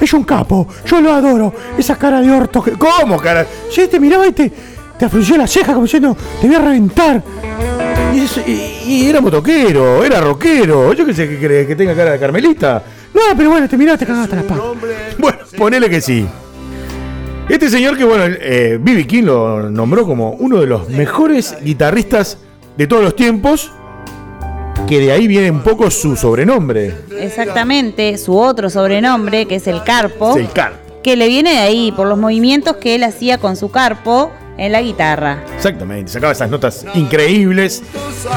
Es 0.00 0.12
un 0.12 0.24
capo, 0.24 0.68
yo 0.84 1.00
lo 1.00 1.12
adoro. 1.12 1.52
Esa 1.78 1.96
cara 1.96 2.20
de 2.20 2.30
orto. 2.30 2.62
¿Cómo, 2.78 3.16
cara? 3.18 3.46
Sí, 3.70 3.88
te 3.88 3.98
miraba 3.98 4.26
y 4.26 4.32
te, 4.32 4.52
te 4.98 5.04
afluyó 5.04 5.36
la 5.36 5.46
ceja 5.46 5.72
como 5.72 5.84
diciendo, 5.84 6.16
te 6.40 6.46
voy 6.46 6.56
a 6.56 6.60
reventar. 6.60 7.22
Y, 8.14 8.20
es- 8.20 8.40
y- 8.46 8.82
y 8.92 9.06
era 9.08 9.20
motoquero, 9.20 10.04
era 10.04 10.20
rockero. 10.20 10.92
Yo 10.94 11.04
qué 11.04 11.12
sé 11.14 11.28
que, 11.38 11.76
tenga 11.76 11.94
cara 11.94 12.12
de 12.12 12.18
carmelita. 12.18 12.82
No, 13.14 13.20
pero 13.36 13.50
bueno, 13.50 13.68
te 13.68 13.76
miraba, 13.76 13.98
te 13.98 14.06
cagaste 14.06 14.36
la 14.36 14.42
paz. 14.42 14.58
Bueno, 15.18 15.38
ponele 15.56 15.88
que 15.90 16.00
sí. 16.00 16.26
Este 17.48 17.70
señor 17.70 17.96
que, 17.96 18.04
bueno, 18.04 18.24
eh, 18.26 18.78
B.B. 18.80 19.06
King 19.06 19.22
lo 19.24 19.70
nombró 19.70 20.04
como 20.04 20.30
uno 20.32 20.60
de 20.60 20.66
los 20.66 20.88
mejores 20.88 21.56
guitarristas 21.62 22.38
de 22.76 22.86
todos 22.88 23.04
los 23.04 23.14
tiempos, 23.14 23.70
que 24.88 24.98
de 24.98 25.12
ahí 25.12 25.28
viene 25.28 25.50
un 25.50 25.60
poco 25.62 25.90
su 25.90 26.16
sobrenombre, 26.16 26.92
Exactamente, 27.18 28.18
su 28.18 28.36
otro 28.36 28.68
sobrenombre, 28.68 29.46
que 29.46 29.56
es 29.56 29.66
el 29.68 29.82
Carpo, 29.84 30.32
es 30.32 30.36
el 30.44 30.50
Carpo. 30.52 30.78
que 31.02 31.16
le 31.16 31.28
viene 31.28 31.52
de 31.52 31.58
ahí 31.58 31.92
por 31.92 32.06
los 32.08 32.18
movimientos 32.18 32.76
que 32.76 32.96
él 32.96 33.04
hacía 33.04 33.38
con 33.38 33.56
su 33.56 33.70
carpo 33.70 34.30
en 34.58 34.72
la 34.72 34.80
guitarra. 34.82 35.42
Exactamente, 35.54 36.10
sacaba 36.12 36.32
esas 36.32 36.50
notas 36.50 36.84
increíbles. 36.94 37.82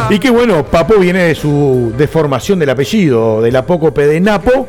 Y 0.09 0.19
que 0.19 0.29
bueno, 0.29 0.65
Papo 0.65 0.95
viene 0.95 1.23
de 1.23 1.35
su 1.35 1.93
deformación 1.97 2.59
del 2.59 2.69
apellido, 2.69 3.41
del 3.41 3.55
apócope 3.55 4.05
de 4.05 4.19
Napo. 4.19 4.67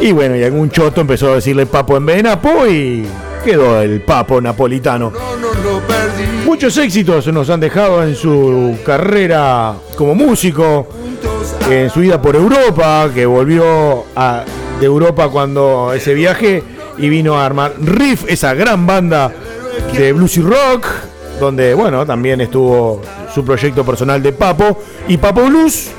Y 0.00 0.12
bueno, 0.12 0.36
y 0.36 0.42
algún 0.42 0.70
choto 0.70 1.00
empezó 1.00 1.32
a 1.32 1.34
decirle 1.36 1.66
Papo 1.66 1.96
en 1.96 2.06
vez 2.06 2.16
de 2.16 2.22
Napo 2.24 2.66
y 2.66 3.04
quedó 3.44 3.80
el 3.82 4.00
Papo 4.02 4.40
napolitano. 4.40 5.12
Muchos 6.44 6.76
éxitos 6.78 7.26
nos 7.28 7.48
han 7.50 7.60
dejado 7.60 8.02
en 8.02 8.14
su 8.14 8.78
carrera 8.84 9.74
como 9.96 10.14
músico, 10.14 10.88
en 11.70 11.90
su 11.90 12.02
ida 12.02 12.20
por 12.20 12.34
Europa, 12.36 13.08
que 13.14 13.24
volvió 13.26 14.04
a- 14.16 14.44
de 14.80 14.86
Europa 14.86 15.28
cuando 15.28 15.92
ese 15.94 16.14
viaje 16.14 16.62
y 16.98 17.08
vino 17.08 17.36
a 17.38 17.44
armar 17.46 17.74
Riff, 17.80 18.24
esa 18.28 18.54
gran 18.54 18.86
banda 18.86 19.30
de 19.96 20.12
blues 20.12 20.36
y 20.36 20.42
rock, 20.42 20.86
donde 21.38 21.74
bueno, 21.74 22.06
también 22.06 22.40
estuvo 22.40 23.00
su 23.34 23.44
proyecto 23.44 23.84
personal 23.84 24.22
de 24.22 24.32
Papo 24.32 24.78
y 25.08 25.16
Papo 25.16 25.42
Blues. 25.42 25.90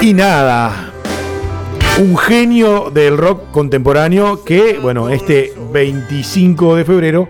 Y 0.00 0.12
nada, 0.12 0.92
un 1.98 2.16
genio 2.16 2.90
del 2.92 3.16
rock 3.16 3.50
contemporáneo 3.50 4.44
que, 4.44 4.78
bueno, 4.80 5.08
este 5.08 5.54
25 5.72 6.76
de 6.76 6.84
febrero 6.84 7.28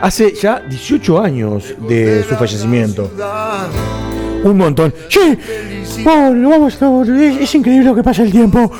hace 0.00 0.32
ya 0.34 0.60
18 0.60 1.20
años 1.20 1.74
de 1.88 2.22
su 2.22 2.34
fallecimiento. 2.36 3.10
Un 4.44 4.56
montón. 4.56 4.94
Vamos, 6.04 6.80
es, 7.08 7.40
es 7.40 7.54
increíble 7.54 7.86
lo 7.86 7.94
que 7.94 8.02
pasa 8.02 8.22
el 8.22 8.30
tiempo 8.30 8.70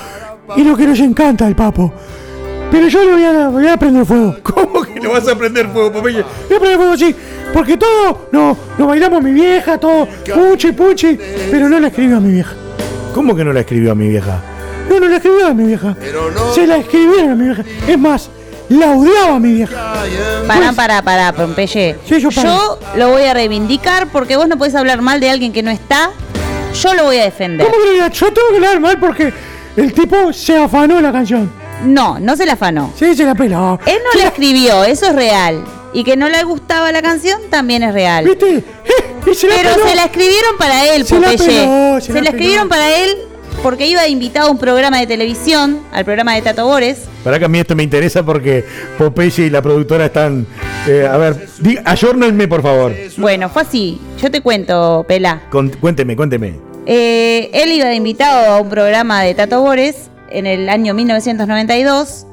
y 0.57 0.63
lo 0.63 0.77
que 0.77 0.87
nos 0.87 1.01
encanta 1.01 1.49
el 1.49 1.57
papo. 1.57 1.93
Pero 2.71 2.89
yo 2.89 3.05
le 3.05 3.13
voy 3.13 3.23
a, 3.25 3.49
voy 3.49 3.67
a 3.67 3.77
prender 3.77 4.05
fuego. 4.05 4.37
¿Cómo 5.05 5.15
que 5.15 5.21
no 5.21 5.27
vas 5.27 5.29
a 5.29 5.39
prender 5.39 5.69
fuego, 5.69 5.93
Popeye? 5.93 6.23
Voy 6.23 6.57
a 6.57 6.61
prender 6.61 6.77
fuego, 6.77 6.97
sí, 6.97 7.15
porque 7.53 7.77
todo, 7.77 8.29
no, 8.33 8.57
no 8.79 8.87
bailamos 8.87 9.23
mi 9.23 9.33
vieja, 9.33 9.79
todo, 9.79 10.07
puchi, 10.07 10.73
puchi, 10.73 11.19
pero 11.51 11.69
no 11.69 11.79
la 11.79 11.89
escribió 11.89 12.17
a 12.17 12.21
mi 12.21 12.33
vieja. 12.33 12.55
¿Cómo 13.15 13.37
que 13.37 13.45
no 13.45 13.53
la 13.53 13.61
escribió 13.61 13.93
a 13.93 13.95
mi 13.95 14.09
vieja? 14.09 14.41
No, 14.89 15.01
no 15.01 15.09
la 15.09 15.17
escribió 15.17 15.47
a 15.47 15.55
mi 15.55 15.65
vieja. 15.65 15.97
Pero 16.01 16.31
no 16.31 16.53
Se 16.53 16.67
la 16.67 16.79
escribieron 16.79 17.31
a 17.31 17.35
mi 17.35 17.45
vieja. 17.47 17.63
Es 17.87 17.99
más, 17.99 18.31
la 18.69 18.91
odiaba 18.93 19.37
a 19.37 19.39
mi 19.39 19.53
vieja. 19.53 19.95
Pará, 20.47 20.73
pará, 20.73 21.03
pará, 21.03 21.33
Pompeye. 21.33 21.97
Sí, 22.07 22.21
yo 22.21 22.79
lo 22.97 23.11
voy 23.11 23.23
a 23.23 23.35
reivindicar 23.35 24.09
porque 24.09 24.37
vos 24.37 24.49
no 24.49 24.57
podés 24.57 24.75
hablar 24.75 25.01
mal 25.01 25.21
de 25.21 25.31
alguien 25.31 25.53
que 25.53 25.63
no 25.63 25.71
está. 25.71 26.11
Yo 26.75 26.95
lo 26.95 27.05
voy 27.05 27.19
a 27.19 27.25
defender. 27.25 27.67
¿Cómo 27.67 27.79
que? 27.85 27.99
Yo 27.99 28.33
tengo 28.33 28.49
que 28.51 28.57
hablar 28.57 28.81
mal 28.81 28.99
porque 28.99 29.33
el 29.77 29.93
tipo 29.93 30.33
se 30.33 30.57
afanó 30.57 31.01
la 31.01 31.13
canción. 31.13 31.64
No, 31.83 32.19
no 32.19 32.37
se 32.37 32.47
la 32.47 32.55
afanó. 32.55 32.93
Sí, 32.99 33.15
se 33.15 33.25
la 33.25 33.35
peló. 33.35 33.79
Él 33.87 33.99
no 34.13 34.19
la 34.21 34.27
escribió, 34.29 34.85
eso 34.85 35.07
es 35.07 35.15
real. 35.15 35.65
Y 35.93 36.03
que 36.03 36.17
no 36.17 36.29
le 36.29 36.43
gustaba 36.45 36.91
la 36.93 37.03
canción 37.03 37.41
también 37.51 37.83
es 37.83 37.93
real. 37.93 38.25
¿Viste? 38.25 38.57
Eh, 38.57 38.65
y 39.31 39.35
se 39.35 39.47
la 39.49 39.55
Pero 39.57 39.75
peló. 39.75 39.89
se 39.89 39.95
la 39.95 40.05
escribieron 40.05 40.57
para 40.59 40.95
él, 40.95 41.07
Se 41.07 41.21
la 41.21 41.31
Popeye. 41.31 41.47
peló, 41.47 42.01
se 42.01 42.07
Se 42.07 42.13
la 42.15 42.21
la 42.23 42.31
escribieron 42.31 42.69
para 42.69 42.97
él 42.97 43.11
porque 43.63 43.87
iba 43.87 44.07
invitado 44.09 44.49
a 44.49 44.51
un 44.51 44.59
programa 44.59 44.99
de 44.99 45.07
televisión, 45.07 45.81
al 45.93 46.05
programa 46.05 46.35
de 46.35 46.43
Tato 46.43 46.67
Bores. 46.67 47.03
Para 47.23 47.39
que 47.39 47.45
a 47.45 47.49
mí 47.49 47.59
esto 47.59 47.77
me 47.77 47.83
interesa 47.83 48.23
porque 48.25 48.65
Popeye 48.99 49.47
y 49.47 49.51
la 49.51 49.63
productora 49.63 50.07
están. 50.07 50.47
eh, 50.89 51.07
a 51.11 51.17
ver, 51.17 51.49
ayórnenme 51.85 52.49
por 52.49 52.63
favor. 52.63 52.93
Bueno, 53.19 53.49
fue 53.49 53.63
así. 53.63 54.01
Yo 54.21 54.31
te 54.31 54.41
cuento, 54.41 55.05
Pelá. 55.07 55.43
Con- 55.51 55.69
cuénteme, 55.71 56.17
cuénteme. 56.17 56.55
Eh, 56.87 57.51
él 57.55 57.73
iba 57.73 57.87
de 57.87 57.95
invitado 57.95 58.53
a 58.53 58.61
un 58.61 58.69
programa 58.69 59.23
de 59.23 59.35
Tato 59.35 59.61
Bores 59.61 60.11
en 60.35 60.47
el 60.47 60.69
año 60.69 60.95
1992 60.95 62.27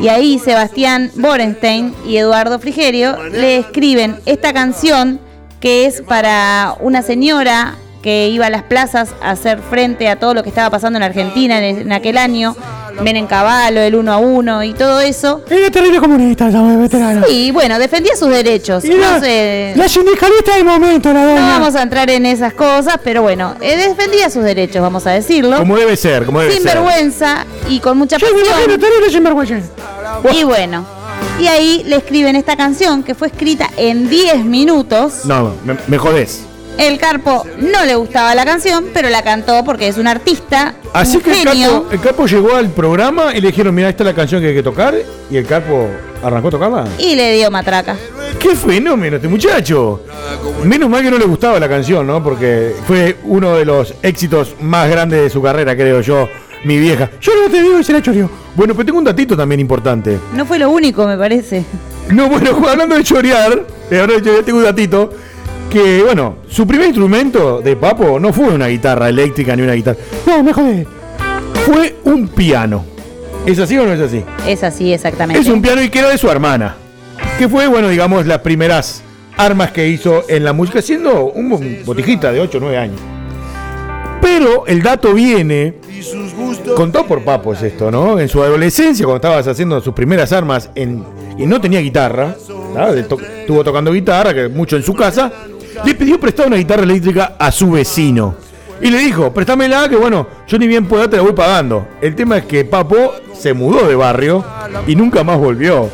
y 0.00 0.08
ahí 0.08 0.38
Sebastián 0.38 1.10
Borenstein 1.14 1.94
y 2.06 2.16
Eduardo 2.16 2.58
Frigerio 2.58 3.22
le 3.30 3.58
escriben 3.58 4.20
esta 4.26 4.52
canción 4.52 5.18
que 5.60 5.86
es 5.86 6.02
para 6.02 6.76
una 6.80 7.02
señora 7.02 7.76
que 8.02 8.28
iba 8.28 8.46
a 8.46 8.50
las 8.50 8.64
plazas 8.64 9.14
a 9.22 9.30
hacer 9.30 9.60
frente 9.60 10.08
a 10.08 10.18
todo 10.18 10.34
lo 10.34 10.42
que 10.42 10.48
estaba 10.48 10.70
pasando 10.70 10.98
en 10.98 11.04
Argentina 11.04 11.58
en, 11.64 11.78
en 11.78 11.92
aquel 11.92 12.18
año, 12.18 12.56
ven 13.00 13.16
en 13.16 13.26
caballo, 13.26 13.80
el 13.80 13.94
uno 13.94 14.12
a 14.12 14.16
uno 14.18 14.62
y 14.62 14.72
todo 14.74 15.00
eso. 15.00 15.42
Era 15.48 15.70
terrible 15.70 15.98
comunista, 16.00 16.48
esa 16.48 16.62
veterana. 16.62 17.26
Y 17.28 17.50
bueno, 17.50 17.78
defendía 17.78 18.14
sus 18.16 18.28
derechos. 18.28 18.84
La, 18.84 19.12
No 19.14 19.20
sé, 19.20 19.72
la 19.76 19.88
sindicalista 19.88 20.56
del 20.56 20.64
momento, 20.64 21.12
la 21.12 21.22
no 21.22 21.28
doña. 21.30 21.58
vamos 21.58 21.74
a 21.74 21.82
entrar 21.82 22.10
en 22.10 22.26
esas 22.26 22.52
cosas, 22.54 22.96
pero 23.02 23.22
bueno, 23.22 23.54
eh, 23.60 23.76
defendía 23.76 24.28
sus 24.30 24.44
derechos, 24.44 24.82
vamos 24.82 25.06
a 25.06 25.10
decirlo. 25.12 25.56
Como 25.58 25.76
debe 25.76 25.96
ser, 25.96 26.24
como 26.26 26.40
debe 26.40 26.52
Sin 26.54 26.62
ser. 26.62 26.74
vergüenza 26.76 27.46
y 27.68 27.80
con 27.80 27.98
mucha 27.98 28.16
Yo 28.18 28.26
pasión. 28.26 28.80
terrible 28.80 29.10
sinvergüenza. 29.10 29.56
Y 30.32 30.44
bueno, 30.44 30.84
y 31.40 31.46
ahí 31.46 31.82
le 31.86 31.96
escriben 31.96 32.36
esta 32.36 32.56
canción 32.56 33.02
que 33.02 33.14
fue 33.14 33.28
escrita 33.28 33.68
en 33.76 34.08
10 34.08 34.44
minutos. 34.44 35.24
No, 35.24 35.54
me, 35.64 35.76
me 35.88 35.98
jodés. 35.98 36.42
El 36.78 36.98
Carpo 36.98 37.44
no 37.58 37.84
le 37.84 37.94
gustaba 37.94 38.34
la 38.34 38.44
canción, 38.44 38.86
pero 38.92 39.08
la 39.10 39.22
cantó 39.22 39.64
porque 39.64 39.88
es 39.88 39.98
un 39.98 40.06
artista, 40.06 40.74
Así 40.92 41.16
un 41.16 41.22
que 41.22 41.42
el 41.42 41.44
capo, 41.44 41.86
el 41.90 42.00
capo 42.00 42.26
llegó 42.26 42.54
al 42.54 42.70
programa 42.70 43.34
y 43.34 43.40
le 43.40 43.48
dijeron, 43.48 43.74
mira, 43.74 43.88
esta 43.88 44.02
es 44.02 44.06
la 44.08 44.14
canción 44.14 44.40
que 44.40 44.48
hay 44.48 44.54
que 44.54 44.62
tocar. 44.62 44.94
Y 45.30 45.36
el 45.36 45.46
capo 45.46 45.88
arrancó 46.22 46.48
a 46.48 46.50
tocarla. 46.50 46.84
Y 46.98 47.14
le 47.14 47.34
dio 47.34 47.50
matraca. 47.50 47.96
¡Qué 48.38 48.56
fenómeno 48.56 49.16
este 49.16 49.28
muchacho! 49.28 50.02
Menos 50.64 50.88
mal 50.90 51.02
que 51.02 51.10
no 51.10 51.18
le 51.18 51.24
gustaba 51.24 51.60
la 51.60 51.68
canción, 51.68 52.06
¿no? 52.06 52.22
Porque 52.22 52.74
fue 52.86 53.16
uno 53.24 53.56
de 53.56 53.64
los 53.64 53.94
éxitos 54.02 54.56
más 54.60 54.90
grandes 54.90 55.22
de 55.22 55.30
su 55.30 55.40
carrera, 55.40 55.76
creo 55.76 56.00
yo, 56.00 56.28
mi 56.64 56.78
vieja. 56.78 57.10
Yo 57.20 57.32
no 57.40 57.50
te 57.50 57.62
digo 57.62 57.82
se 57.82 57.92
la 57.92 58.02
choreó. 58.02 58.28
Bueno, 58.54 58.74
pero 58.74 58.86
tengo 58.86 58.98
un 58.98 59.04
datito 59.04 59.36
también 59.36 59.60
importante. 59.60 60.18
No 60.34 60.44
fue 60.44 60.58
lo 60.58 60.70
único, 60.70 61.06
me 61.06 61.16
parece. 61.16 61.64
No, 62.10 62.28
bueno, 62.28 62.50
hablando 62.68 62.96
de 62.96 63.04
chorear, 63.04 63.64
eh, 63.90 64.00
ahora 64.00 64.18
yo 64.18 64.42
tengo 64.44 64.58
un 64.58 64.64
datito, 64.64 65.12
que, 65.72 66.02
bueno, 66.02 66.36
su 66.48 66.66
primer 66.66 66.86
instrumento 66.88 67.60
de 67.60 67.76
Papo 67.76 68.20
no 68.20 68.32
fue 68.32 68.48
una 68.48 68.66
guitarra 68.68 69.08
eléctrica 69.08 69.56
ni 69.56 69.62
una 69.62 69.72
guitarra. 69.72 69.98
No, 70.26 70.42
me 70.42 70.52
jodé. 70.52 70.86
Fue 71.64 71.96
un 72.04 72.28
piano. 72.28 72.84
¿Es 73.46 73.58
así 73.58 73.76
o 73.78 73.86
no 73.86 73.92
es 73.92 74.00
así? 74.00 74.22
Es 74.46 74.62
así, 74.62 74.92
exactamente. 74.92 75.40
Es 75.40 75.48
un 75.48 75.60
piano 75.62 75.82
y 75.82 75.88
que 75.88 75.98
era 76.00 76.10
de 76.10 76.18
su 76.18 76.28
hermana. 76.28 76.76
Que 77.38 77.48
fue, 77.48 77.66
bueno, 77.66 77.88
digamos, 77.88 78.26
las 78.26 78.38
primeras 78.40 79.02
armas 79.36 79.72
que 79.72 79.88
hizo 79.88 80.24
en 80.28 80.44
la 80.44 80.52
música, 80.52 80.82
siendo 80.82 81.24
un 81.24 81.80
botijita 81.84 82.30
de 82.30 82.40
8 82.40 82.58
o 82.58 82.60
9 82.60 82.76
años. 82.78 83.00
Pero 84.20 84.66
el 84.66 84.82
dato 84.82 85.12
viene, 85.14 85.74
contado 86.76 87.06
por 87.06 87.24
Papo 87.24 87.52
es 87.54 87.62
esto, 87.62 87.90
¿no? 87.90 88.20
En 88.20 88.28
su 88.28 88.42
adolescencia, 88.42 89.04
cuando 89.04 89.16
estabas 89.16 89.48
haciendo 89.48 89.80
sus 89.80 89.94
primeras 89.94 90.32
armas 90.32 90.70
en, 90.76 91.04
y 91.36 91.46
no 91.46 91.60
tenía 91.60 91.80
guitarra, 91.80 92.36
to- 93.08 93.18
estuvo 93.40 93.64
tocando 93.64 93.92
guitarra, 93.92 94.32
que 94.32 94.48
mucho 94.48 94.76
en 94.76 94.84
su 94.84 94.94
casa, 94.94 95.32
le 95.84 95.94
pidió 95.94 96.18
prestar 96.20 96.46
una 96.46 96.56
guitarra 96.56 96.82
eléctrica 96.82 97.36
a 97.38 97.50
su 97.50 97.70
vecino. 97.70 98.34
Y 98.80 98.90
le 98.90 98.98
dijo, 98.98 99.32
préstamela, 99.32 99.88
que 99.88 99.96
bueno, 99.96 100.26
yo 100.48 100.58
ni 100.58 100.66
bien 100.66 100.86
pueda 100.86 101.08
te 101.08 101.16
la 101.16 101.22
voy 101.22 101.32
pagando. 101.32 101.86
El 102.00 102.14
tema 102.16 102.38
es 102.38 102.44
que 102.46 102.64
Papo 102.64 103.12
se 103.32 103.54
mudó 103.54 103.86
de 103.86 103.94
barrio 103.94 104.44
y 104.86 104.96
nunca 104.96 105.22
más 105.22 105.38
volvió. 105.38 105.88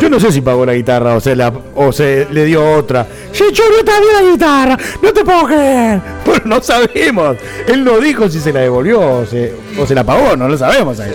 Yo 0.00 0.08
no 0.08 0.18
sé 0.18 0.32
si 0.32 0.40
pagó 0.40 0.64
la 0.64 0.72
guitarra 0.74 1.14
o 1.14 1.20
se, 1.20 1.36
la, 1.36 1.52
o 1.74 1.92
se 1.92 2.26
le 2.30 2.46
dio 2.46 2.76
otra. 2.76 3.06
Se 3.32 3.46
echó 3.48 3.62
también 3.84 4.12
la 4.14 4.30
guitarra. 4.32 4.78
No 5.02 5.12
te 5.12 5.24
puedo 5.24 5.44
creer. 5.46 6.00
Bueno, 6.30 6.42
no 6.44 6.62
sabemos. 6.62 7.36
Él 7.66 7.82
no 7.82 7.98
dijo 7.98 8.28
si 8.28 8.38
se 8.38 8.52
la 8.52 8.60
devolvió 8.60 9.00
o 9.00 9.26
se, 9.26 9.52
o 9.76 9.84
se 9.84 9.96
la 9.96 10.04
pagó, 10.04 10.36
no 10.36 10.48
lo 10.48 10.56
sabemos. 10.56 11.00
ahí. 11.00 11.12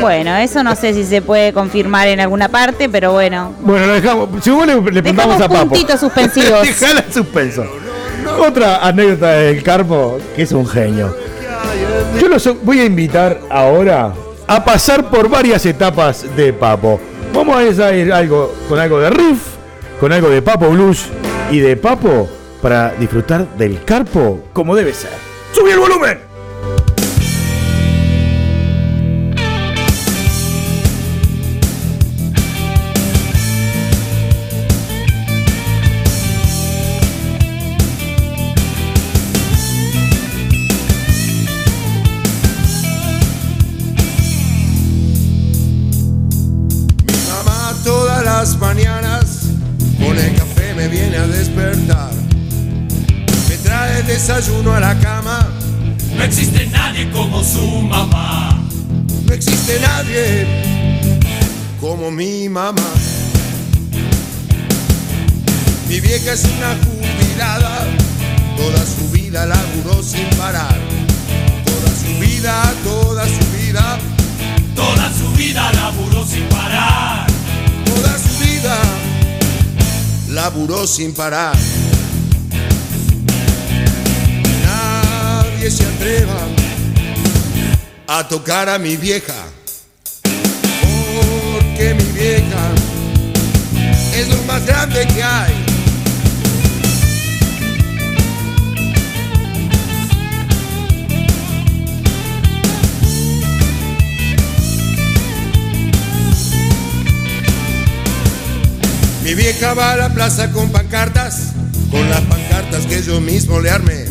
Bueno, 0.00 0.34
eso 0.36 0.62
no 0.62 0.74
sé 0.74 0.94
si 0.94 1.04
se 1.04 1.20
puede 1.20 1.52
confirmar 1.52 2.08
en 2.08 2.20
alguna 2.20 2.48
parte, 2.48 2.88
pero 2.88 3.12
bueno. 3.12 3.52
Bueno, 3.60 3.86
lo 3.86 3.92
dejamos. 3.92 4.28
Si 4.42 4.48
vos 4.48 4.66
le, 4.66 4.76
le 4.76 5.02
preguntamos 5.02 5.40
a 5.42 5.48
Papo. 5.48 5.68
puntitos 5.68 6.00
suspensivos. 6.00 6.62
Dejala 6.66 7.04
en 7.06 7.12
suspenso. 7.12 7.66
Otra 8.48 8.78
anécdota 8.78 9.32
del 9.32 9.62
Carpo, 9.62 10.18
que 10.34 10.42
es 10.42 10.52
un 10.52 10.66
genio. 10.66 11.14
Yo 12.18 12.28
los 12.28 12.48
voy 12.64 12.80
a 12.80 12.84
invitar 12.86 13.38
ahora 13.50 14.14
a 14.46 14.64
pasar 14.64 15.10
por 15.10 15.28
varias 15.28 15.66
etapas 15.66 16.24
de 16.34 16.52
Papo. 16.54 16.98
Vamos 17.36 17.78
a 17.78 17.94
ir 17.94 18.10
algo 18.14 18.50
con 18.66 18.78
algo 18.78 18.98
de 18.98 19.10
riff, 19.10 19.42
con 20.00 20.10
algo 20.10 20.30
de 20.30 20.40
Papo 20.40 20.70
Blues 20.70 21.10
y 21.50 21.58
de 21.58 21.76
Papo 21.76 22.26
para 22.62 22.92
disfrutar 22.92 23.46
del 23.58 23.84
Carpo 23.84 24.42
como 24.54 24.74
debe 24.74 24.94
ser. 24.94 25.10
¡Subí 25.52 25.70
el 25.70 25.78
volumen! 25.78 26.25
A 54.76 54.80
la 54.80 54.98
cama. 54.98 55.48
No 56.16 56.22
existe 56.22 56.66
nadie 56.66 57.10
como 57.10 57.42
su 57.42 57.66
mamá. 57.82 58.62
No 59.24 59.32
existe 59.32 59.80
nadie 59.80 60.46
como 61.80 62.10
mi 62.10 62.48
mamá. 62.48 62.90
Mi 65.88 66.00
vieja 66.00 66.32
es 66.32 66.44
una 66.44 66.76
jubilada, 66.84 67.86
toda 68.56 68.84
su 68.84 69.08
vida 69.12 69.46
laburó 69.46 70.02
sin 70.02 70.26
parar. 70.36 70.78
Toda 71.64 71.90
su 72.02 72.20
vida, 72.20 72.74
toda 72.84 73.24
su 73.24 73.44
vida, 73.56 73.98
Toda 74.74 75.10
su 75.14 75.30
vida 75.36 75.72
laburó 75.72 76.26
sin 76.26 76.46
parar. 76.48 77.26
toda 77.84 78.18
su 78.18 78.44
vida 78.44 78.76
laburó 80.28 80.86
sin 80.86 81.14
parar. 81.14 81.56
Nadie 85.66 85.78
se 85.78 85.84
atreva 85.84 86.46
a 88.06 88.28
tocar 88.28 88.68
a 88.68 88.78
mi 88.78 88.96
vieja, 88.96 89.34
porque 90.22 91.92
mi 91.94 92.04
vieja 92.12 92.70
es 94.14 94.28
lo 94.28 94.40
más 94.44 94.64
grande 94.64 95.08
que 95.08 95.24
hay. 95.24 95.54
Mi 109.24 109.34
vieja 109.34 109.74
va 109.74 109.94
a 109.94 109.96
la 109.96 110.14
plaza 110.14 110.52
con 110.52 110.70
pancartas, 110.70 111.54
con 111.90 112.08
las 112.08 112.20
pancartas 112.20 112.86
que 112.86 113.02
yo 113.02 113.20
mismo 113.20 113.58
le 113.58 113.70
armé. 113.70 114.05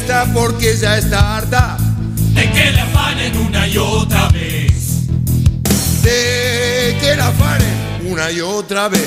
Protesta 0.00 0.32
porque 0.32 0.76
ya 0.76 0.96
está 0.96 1.36
harta 1.36 1.76
De 2.34 2.50
que 2.50 2.70
le 2.72 2.80
afanen 2.80 3.36
una 3.36 3.68
y 3.68 3.76
otra 3.76 4.28
vez. 4.28 4.72
de 6.02 6.96
que 7.00 7.16
la 7.16 7.28
afanen 7.28 8.10
una 8.10 8.30
y 8.30 8.40
otra 8.40 8.88
vez. 8.88 9.02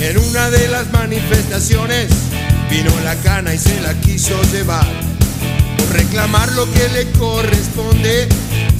En 0.00 0.18
una 0.18 0.50
de 0.50 0.66
las 0.68 0.90
manifestaciones 0.92 2.08
vino 2.68 2.90
la 3.04 3.14
cana 3.16 3.54
y 3.54 3.58
se 3.58 3.80
la 3.80 3.94
quiso 4.00 4.40
llevar. 4.52 4.86
Por 5.78 5.88
reclamar 5.92 6.50
lo 6.52 6.70
que 6.72 6.88
le 6.88 7.10
corresponde, 7.12 8.28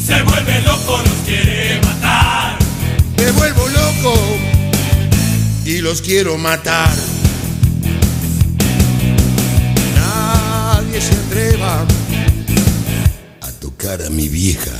Se 0.04 0.20
vuelve 0.22 0.60
loco, 0.62 0.98
los 0.98 1.18
quiere 1.24 1.80
matar. 1.82 2.58
me 3.16 3.30
vuelvo 3.30 3.68
loco 3.68 4.14
y 5.64 5.78
los 5.78 6.02
quiero 6.02 6.36
matar. 6.36 6.90
Nadie 10.94 11.08
se 11.08 11.14
atreva 11.16 11.84
a 13.40 13.50
tocar 13.58 14.00
a 14.00 14.10
mi 14.10 14.28
vieja. 14.28 14.70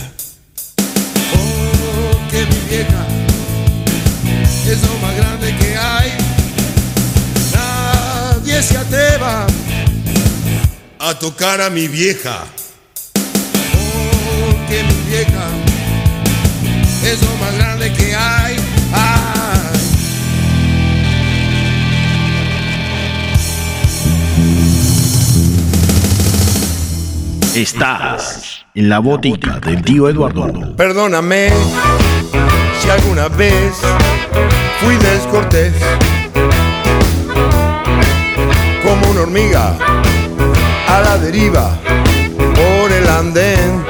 Oh, 1.33 2.31
que 2.31 2.47
mi 2.47 2.61
vieja 2.69 3.05
es 4.65 4.81
lo 4.83 4.97
más 4.99 5.17
grande 5.17 5.57
que 5.57 5.77
hay. 5.77 6.13
Nadie 7.53 8.63
se 8.63 8.79
atreva 8.79 9.45
a 11.01 11.15
tocar 11.19 11.61
a 11.61 11.69
mi 11.69 11.89
vieja. 11.89 12.45
Oh, 13.75 14.69
que 14.69 14.85
mi 14.85 15.11
vieja 15.11 15.49
es 17.05 17.21
lo 17.23 17.37
más 17.39 17.55
grande 17.57 17.74
Estás 27.55 28.67
en 28.75 28.89
la 28.89 28.99
botica 28.99 29.61
del 29.61 29.81
tío 29.81 30.09
Eduardo. 30.09 30.75
Perdóname 30.77 31.51
si 32.81 32.91
alguna 32.91 33.29
vez 33.29 33.75
fui 34.81 34.97
descortés. 34.97 35.73
Como 38.83 39.09
una 39.09 39.21
hormiga 39.21 39.77
a 40.89 41.01
la 41.01 41.17
deriva 41.19 41.79
por 42.37 42.91
el 42.91 43.09
andén. 43.09 43.85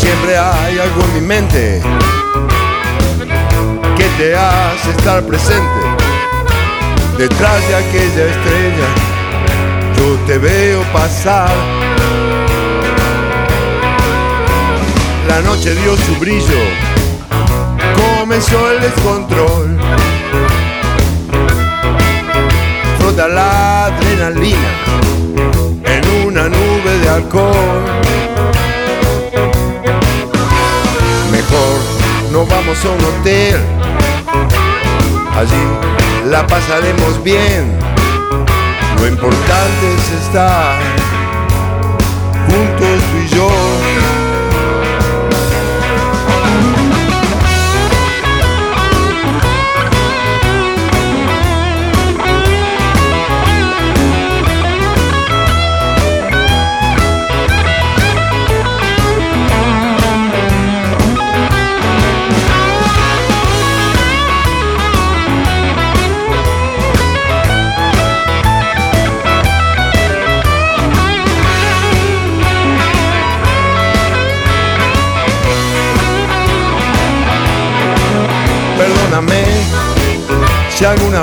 Siempre 0.00 0.38
hay 0.38 0.78
algo 0.78 1.04
en 1.04 1.14
mi 1.14 1.20
mente 1.20 1.82
que 3.98 4.04
te 4.16 4.34
hace 4.34 4.90
estar 4.96 5.22
presente 5.24 5.80
detrás 7.18 7.68
de 7.68 7.74
aquella 7.74 8.26
estrella. 8.26 9.11
Yo 10.02 10.16
te 10.26 10.36
veo 10.36 10.82
pasar. 10.92 11.48
La 15.28 15.40
noche 15.42 15.76
dio 15.76 15.96
su 15.96 16.16
brillo, 16.16 16.60
comenzó 18.18 18.72
el 18.72 18.80
descontrol. 18.80 19.78
Frota 22.98 23.28
la 23.28 23.84
adrenalina 23.86 24.70
en 25.84 26.26
una 26.26 26.48
nube 26.48 26.98
de 27.00 27.08
alcohol. 27.08 27.82
Mejor 31.30 31.78
no 32.32 32.44
vamos 32.44 32.84
a 32.84 32.88
un 32.88 33.04
hotel, 33.04 33.60
allí 35.36 36.28
la 36.28 36.44
pasaremos 36.44 37.22
bien. 37.22 37.91
Lo 39.02 39.08
importante 39.08 39.94
es 39.96 40.10
estar 40.26 40.78
juntos 42.46 43.00
tú 43.10 43.18
y 43.18 43.28
yo. 43.34 43.61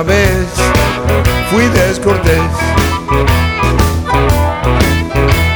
Vez 0.04 0.48
fui 1.50 1.66
descortés. 1.70 2.42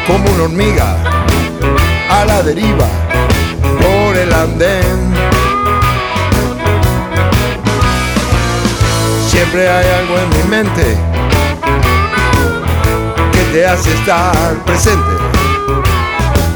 Como 0.08 0.30
una 0.32 0.44
hormiga 0.44 0.98
a 2.10 2.26
la 2.26 2.44
deriva 2.44 2.88
por 3.80 4.18
el 4.18 4.34
andén. 4.34 5.14
Siempre 9.28 9.70
hay 9.70 9.86
algo 10.00 10.18
en 10.20 10.30
mi 10.30 10.50
mente 10.50 10.98
que 13.32 13.44
te 13.52 13.66
hace 13.66 13.94
estar 13.94 14.54
presente. 14.66 15.12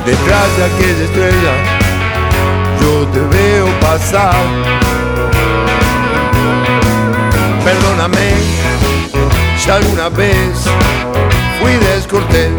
Detrás 0.06 0.58
de 0.58 0.66
aquella 0.66 1.04
estrella 1.04 1.54
yo 2.82 3.08
te 3.08 3.20
veo 3.20 3.68
pasar. 3.80 4.67
Perdóname 8.08 8.32
si 9.58 9.70
alguna 9.70 10.10
vez 10.10 10.66
fui 11.60 11.74
descortés. 11.74 12.52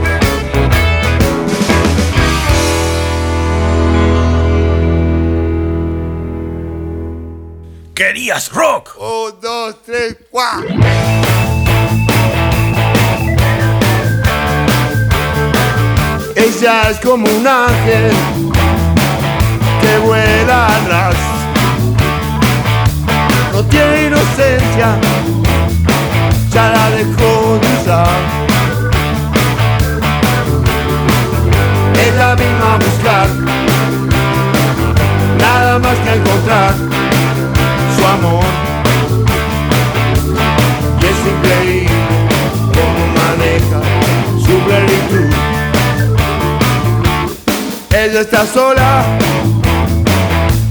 Querías 7.94 8.50
rock. 8.52 8.90
Un, 8.98 9.40
dos, 9.40 9.76
tres, 9.84 10.16
cuatro. 10.30 10.68
Ella 16.36 16.90
es 16.90 17.00
como 17.00 17.26
un 17.26 17.46
ángel 17.46 18.12
que 19.80 19.98
vuela 19.98 20.66
atrás. 20.76 21.14
No 23.52 23.64
tiene 23.64 24.06
inocencia, 24.06 24.98
Está 48.20 48.44
sola 48.44 49.04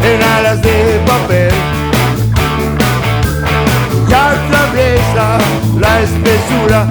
en 0.03 0.21
alas 0.21 0.61
de 0.61 1.01
papel 1.07 1.49
y 4.09 4.13
atraviesa 4.13 5.37
la 5.79 6.01
espesura 6.01 6.89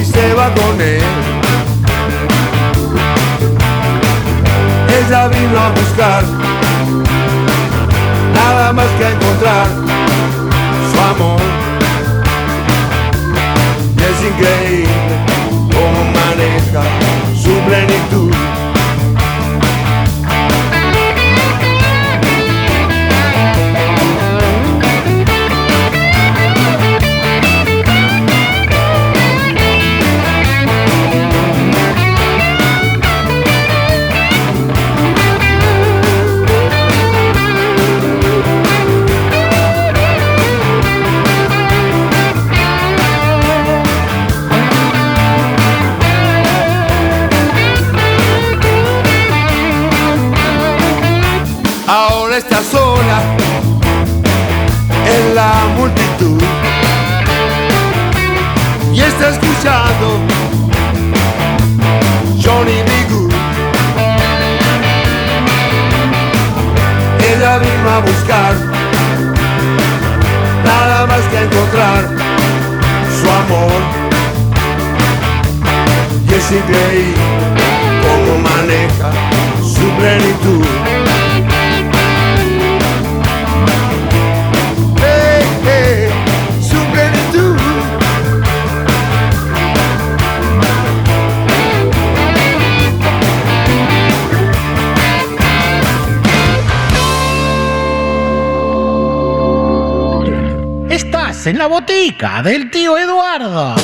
y 0.00 0.04
se 0.04 0.32
va 0.34 0.54
con 0.54 0.80
él. 0.80 1.02
Ella 4.96 5.26
vino 5.26 5.58
a 5.58 5.70
buscar 5.70 6.22
nada 8.32 8.72
más 8.72 8.86
que 8.98 9.08
encontrar 9.08 9.66
su 10.92 11.00
amor. 11.00 11.40
Y 13.96 14.02
es 14.02 14.32
increíble 14.32 15.16
cómo 15.72 16.04
maneja 16.12 16.82
su 17.34 17.52
plenitud. 17.68 18.65
Increíble 76.50 77.14
cómo 78.02 78.38
maneja 78.38 79.10
su 79.62 79.88
plenitud. 79.98 80.64
Hey, 85.00 85.44
hey, 85.64 86.08
su 86.60 86.78
plenitud. 86.92 87.56
Estás 100.88 101.46
en 101.48 101.58
la 101.58 101.66
botica 101.66 102.42
del 102.42 102.70
tío 102.70 102.96
Eduardo. 102.96 103.74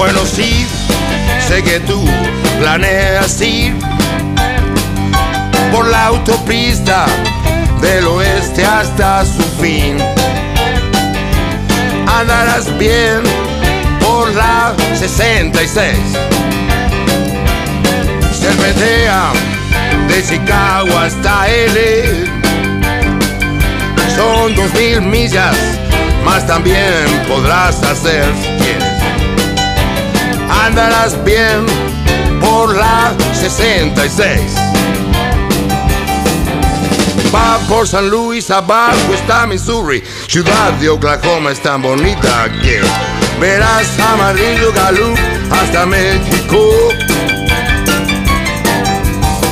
Bueno, 0.00 0.20
sí, 0.24 0.66
sé 1.46 1.62
que 1.62 1.78
tú 1.80 2.02
planeas 2.58 3.38
ir 3.42 3.74
por 5.70 5.86
la 5.88 6.06
autopista 6.06 7.04
del 7.82 8.06
oeste 8.06 8.64
hasta 8.64 9.26
su 9.26 9.42
fin. 9.60 9.98
Andarás 12.18 12.78
bien 12.78 13.20
por 14.00 14.34
la 14.34 14.74
66. 14.98 15.98
Cervetea 18.40 19.32
de 20.08 20.24
Chicago 20.24 20.98
hasta 20.98 21.46
L. 21.46 22.24
Son 24.16 24.54
dos 24.54 24.72
mil 24.72 25.02
millas, 25.02 25.56
más 26.24 26.46
también 26.46 27.04
podrás 27.28 27.82
hacer 27.82 28.49
andarás 30.66 31.22
bien 31.24 31.66
por 32.40 32.74
la 32.74 33.12
66. 33.32 34.40
Va 37.34 37.58
por 37.68 37.86
San 37.86 38.10
Luis, 38.10 38.50
abajo 38.50 39.14
está 39.14 39.46
Missouri, 39.46 40.02
ciudad 40.26 40.72
de 40.80 40.88
Oklahoma 40.88 41.52
es 41.52 41.60
tan 41.60 41.80
bonita 41.80 42.50
que 42.62 42.80
verás 43.40 43.86
amarillo 44.12 44.72
Gallup 44.72 45.18
hasta 45.50 45.86
México. 45.86 46.58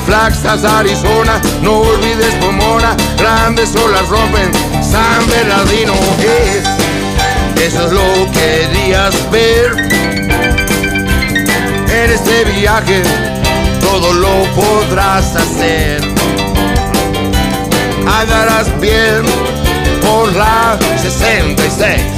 Flaxas, 0.06 0.64
Arizona, 0.64 1.40
no 1.62 1.80
olvides 1.80 2.34
Pomona, 2.40 2.96
grandes 3.18 3.76
olas 3.76 4.08
rompen 4.08 4.50
San 4.82 5.26
Bernardino. 5.28 5.92
Eso 7.56 7.86
es 7.86 7.92
lo 7.92 8.32
que 8.32 8.68
querías 8.72 9.30
ver 9.30 9.87
en 12.04 12.10
este 12.12 12.44
viaje 12.44 13.02
todo 13.80 14.12
lo 14.12 14.44
podrás 14.54 15.34
hacer. 15.34 16.00
Andarás 18.06 18.68
bien 18.80 19.22
por 20.02 20.32
la 20.34 20.78
66. 21.00 22.17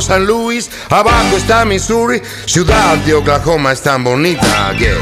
San 0.00 0.26
Luis, 0.26 0.70
abajo 0.88 1.36
está 1.36 1.64
Missouri, 1.64 2.22
ciudad 2.46 2.96
de 2.98 3.14
Oklahoma 3.14 3.72
es 3.72 3.82
tan 3.82 4.02
bonita 4.02 4.72
que 4.78 4.94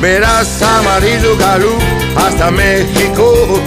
verás 0.00 0.60
amarillo 0.62 1.36
galú 1.38 1.72
hasta 2.16 2.50
México. 2.50 3.60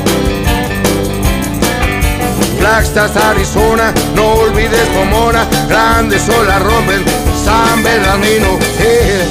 Flagstaff, 2.59 3.15
Arizona, 3.17 3.93
no 4.15 4.34
olvides 4.34 4.88
Pomona, 4.89 5.47
grandes 5.67 6.28
olas 6.30 6.61
rompen 6.61 7.03
San 7.43 7.84
Bernardino. 7.84 8.59
eh, 8.80 9.25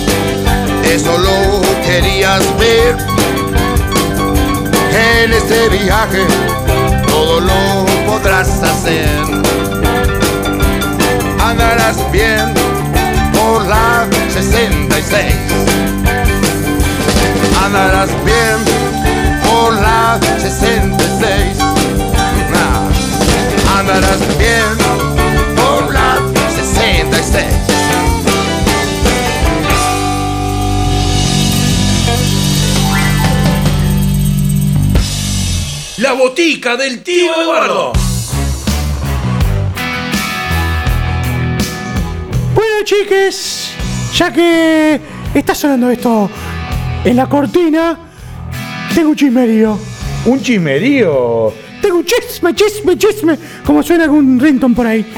eso 0.94 1.18
lo 1.18 1.62
querías 1.84 2.42
ver 2.59 2.97
en 4.92 5.32
este 5.32 5.68
viaje, 5.68 6.24
todo 7.07 7.40
lo 7.40 7.86
podrás 8.07 8.49
hacer. 8.62 9.66
Andarás 11.49 12.11
bien 12.11 12.53
por 13.32 13.64
la 13.66 14.09
66. 14.30 15.34
Andarás 17.64 18.11
bien 18.24 18.57
por 19.49 19.72
la 19.74 20.18
66. 20.40 21.59
Ah, 22.53 23.78
Andarás 23.78 24.20
bien 24.38 24.76
por 25.55 25.94
la 25.94 26.18
66. 26.53 27.44
La 35.99 36.12
botica 36.12 36.76
del 36.76 37.05
tío 37.05 37.40
Eduardo. 37.40 38.05
Chiques, 42.87 43.72
ya 44.14 44.32
que 44.32 45.01
está 45.34 45.57
sonando 45.57 45.91
esto 45.91 46.30
en 47.05 47.16
la 47.16 47.28
cortina, 47.28 47.99
tengo 48.95 49.11
un 49.11 49.16
chismerío. 49.16 49.76
Un 50.24 50.41
chismerío. 50.41 51.53
Tengo 51.82 51.99
un 51.99 52.05
chisme, 52.05 52.55
chisme, 52.55 52.97
chisme, 52.97 53.39
como 53.64 53.82
suena 53.82 54.05
algún 54.05 54.39
rington 54.39 54.72
por 54.72 54.87
ahí. 54.87 55.05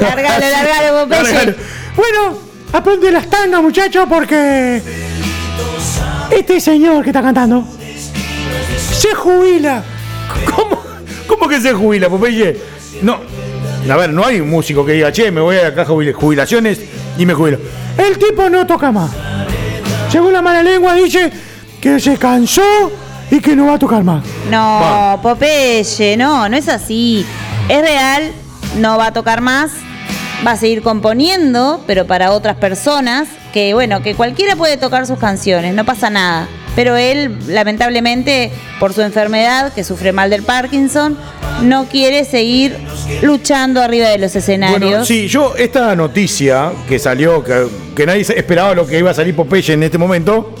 Largalo, 0.00 0.50
largalo, 0.50 1.02
Popeye. 1.04 1.22
Largalo. 1.22 1.54
Bueno, 1.96 2.38
aprende 2.72 3.12
las 3.12 3.30
tangas, 3.30 3.62
muchachos, 3.62 4.04
porque 4.08 4.82
este 6.32 6.60
señor 6.60 7.04
que 7.04 7.10
está 7.10 7.22
cantando 7.22 7.64
se 8.76 9.14
jubila. 9.14 9.84
¿Cómo, 10.50 10.82
¿Cómo 11.28 11.48
que 11.48 11.60
se 11.60 11.72
jubila, 11.72 12.08
Popeye? 12.08 12.60
No. 13.02 13.41
A 13.90 13.96
ver, 13.96 14.10
no 14.10 14.24
hay 14.24 14.40
un 14.40 14.48
músico 14.48 14.86
que 14.86 14.92
diga, 14.92 15.12
che, 15.12 15.30
me 15.30 15.40
voy 15.40 15.56
a 15.56 15.64
la 15.64 15.74
caja 15.74 15.92
de 15.92 16.12
jubilaciones 16.12 16.80
y 17.18 17.26
me 17.26 17.34
jubilo. 17.34 17.58
El 17.98 18.18
tipo 18.18 18.48
no 18.48 18.66
toca 18.66 18.90
más. 18.92 19.10
Según 20.10 20.32
la 20.32 20.40
mala 20.40 20.62
lengua 20.62 20.94
dice 20.94 21.30
que 21.80 21.98
se 21.98 22.16
cansó 22.16 22.62
y 23.30 23.40
que 23.40 23.56
no 23.56 23.66
va 23.66 23.74
a 23.74 23.78
tocar 23.78 24.04
más. 24.04 24.24
No, 24.50 25.18
Popeye, 25.22 26.16
no, 26.16 26.48
no 26.48 26.56
es 26.56 26.68
así. 26.68 27.26
Es 27.68 27.82
real, 27.82 28.30
no 28.78 28.98
va 28.98 29.06
a 29.08 29.12
tocar 29.12 29.40
más, 29.40 29.72
va 30.46 30.52
a 30.52 30.56
seguir 30.56 30.82
componiendo, 30.82 31.82
pero 31.86 32.06
para 32.06 32.32
otras 32.32 32.56
personas, 32.56 33.28
que 33.52 33.74
bueno, 33.74 34.02
que 34.02 34.14
cualquiera 34.14 34.56
puede 34.56 34.76
tocar 34.76 35.06
sus 35.06 35.18
canciones, 35.18 35.74
no 35.74 35.84
pasa 35.84 36.08
nada. 36.08 36.48
Pero 36.74 36.96
él, 36.96 37.36
lamentablemente, 37.48 38.50
por 38.80 38.94
su 38.94 39.02
enfermedad, 39.02 39.72
que 39.74 39.84
sufre 39.84 40.12
mal 40.12 40.30
del 40.30 40.42
Parkinson, 40.42 41.18
no 41.62 41.86
quiere 41.86 42.24
seguir 42.24 42.76
luchando 43.22 43.82
arriba 43.82 44.08
de 44.08 44.18
los 44.18 44.34
escenarios. 44.34 44.80
Bueno, 44.80 45.04
sí, 45.04 45.28
yo 45.28 45.54
esta 45.56 45.94
noticia 45.94 46.72
que 46.88 46.98
salió, 46.98 47.44
que, 47.44 47.66
que 47.94 48.06
nadie 48.06 48.22
esperaba 48.22 48.74
lo 48.74 48.86
que 48.86 48.98
iba 48.98 49.10
a 49.10 49.14
salir 49.14 49.36
Popeye 49.36 49.74
en 49.74 49.82
este 49.82 49.98
momento, 49.98 50.54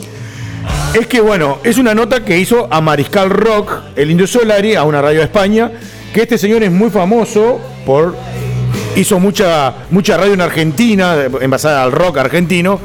es 0.94 1.06
que 1.06 1.20
bueno, 1.20 1.58
es 1.64 1.78
una 1.78 1.94
nota 1.94 2.22
que 2.22 2.38
hizo 2.38 2.68
a 2.70 2.80
Mariscal 2.80 3.30
Rock, 3.30 3.72
el 3.96 4.10
Indio 4.10 4.26
Solari, 4.26 4.74
a 4.74 4.84
una 4.84 5.00
radio 5.00 5.20
de 5.20 5.24
España, 5.24 5.70
que 6.12 6.22
este 6.22 6.36
señor 6.36 6.62
es 6.62 6.70
muy 6.70 6.90
famoso 6.90 7.58
por 7.86 8.14
hizo 8.94 9.18
mucha 9.18 9.74
mucha 9.90 10.18
radio 10.18 10.34
en 10.34 10.42
Argentina, 10.42 11.16
envasada 11.40 11.82
al 11.82 11.92
rock 11.92 12.18
argentino, 12.18 12.78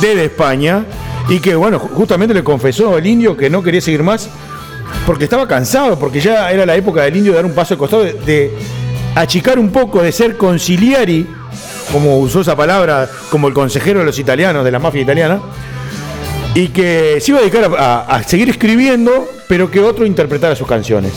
desde 0.00 0.24
España, 0.24 0.84
y 1.28 1.38
que 1.40 1.54
bueno, 1.54 1.78
ju- 1.80 1.90
justamente 1.94 2.34
le 2.34 2.42
confesó 2.44 2.98
el 2.98 3.06
indio 3.06 3.36
que 3.36 3.48
no 3.50 3.62
quería 3.62 3.80
seguir 3.80 4.02
más 4.02 4.28
porque 5.06 5.24
estaba 5.24 5.46
cansado, 5.48 5.98
porque 5.98 6.20
ya 6.20 6.50
era 6.50 6.66
la 6.66 6.76
época 6.76 7.02
del 7.02 7.16
indio 7.16 7.32
de 7.32 7.36
dar 7.36 7.46
un 7.46 7.54
paso 7.54 7.74
al 7.74 7.78
costado, 7.78 8.02
de, 8.04 8.12
de 8.14 8.52
achicar 9.14 9.58
un 9.58 9.70
poco, 9.70 10.02
de 10.02 10.12
ser 10.12 10.36
conciliari, 10.36 11.26
como 11.92 12.18
usó 12.18 12.40
esa 12.42 12.56
palabra, 12.56 13.08
como 13.30 13.48
el 13.48 13.54
consejero 13.54 14.00
de 14.00 14.06
los 14.06 14.18
italianos, 14.18 14.64
de 14.64 14.70
la 14.70 14.78
mafia 14.78 15.00
italiana, 15.02 15.40
y 16.54 16.68
que 16.68 17.18
se 17.20 17.30
iba 17.30 17.38
a 17.38 17.42
dedicar 17.42 17.70
a- 17.78 18.00
a 18.02 18.22
seguir 18.22 18.50
escribiendo, 18.50 19.26
pero 19.48 19.70
que 19.70 19.80
otro 19.80 20.04
interpretara 20.04 20.54
sus 20.54 20.66
canciones. 20.66 21.12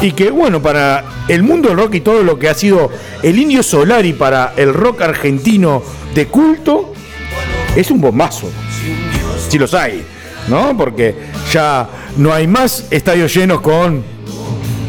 Y 0.00 0.12
que 0.12 0.30
bueno, 0.30 0.62
para 0.62 1.04
el 1.28 1.42
mundo 1.42 1.68
del 1.68 1.76
rock 1.78 1.96
y 1.96 2.00
todo 2.00 2.22
lo 2.22 2.38
que 2.38 2.48
ha 2.48 2.54
sido 2.54 2.90
el 3.22 3.38
Indio 3.38 3.62
Solari 3.62 4.14
para 4.14 4.54
el 4.56 4.72
rock 4.72 5.02
argentino 5.02 5.82
de 6.14 6.26
culto, 6.26 6.94
es 7.76 7.90
un 7.90 8.00
bombazo. 8.00 8.48
Si 9.50 9.58
los 9.58 9.74
hay, 9.74 10.02
¿no? 10.48 10.74
Porque 10.76 11.14
ya 11.52 11.86
no 12.16 12.32
hay 12.32 12.46
más 12.46 12.86
estadios 12.90 13.34
llenos 13.34 13.60
con, 13.60 14.02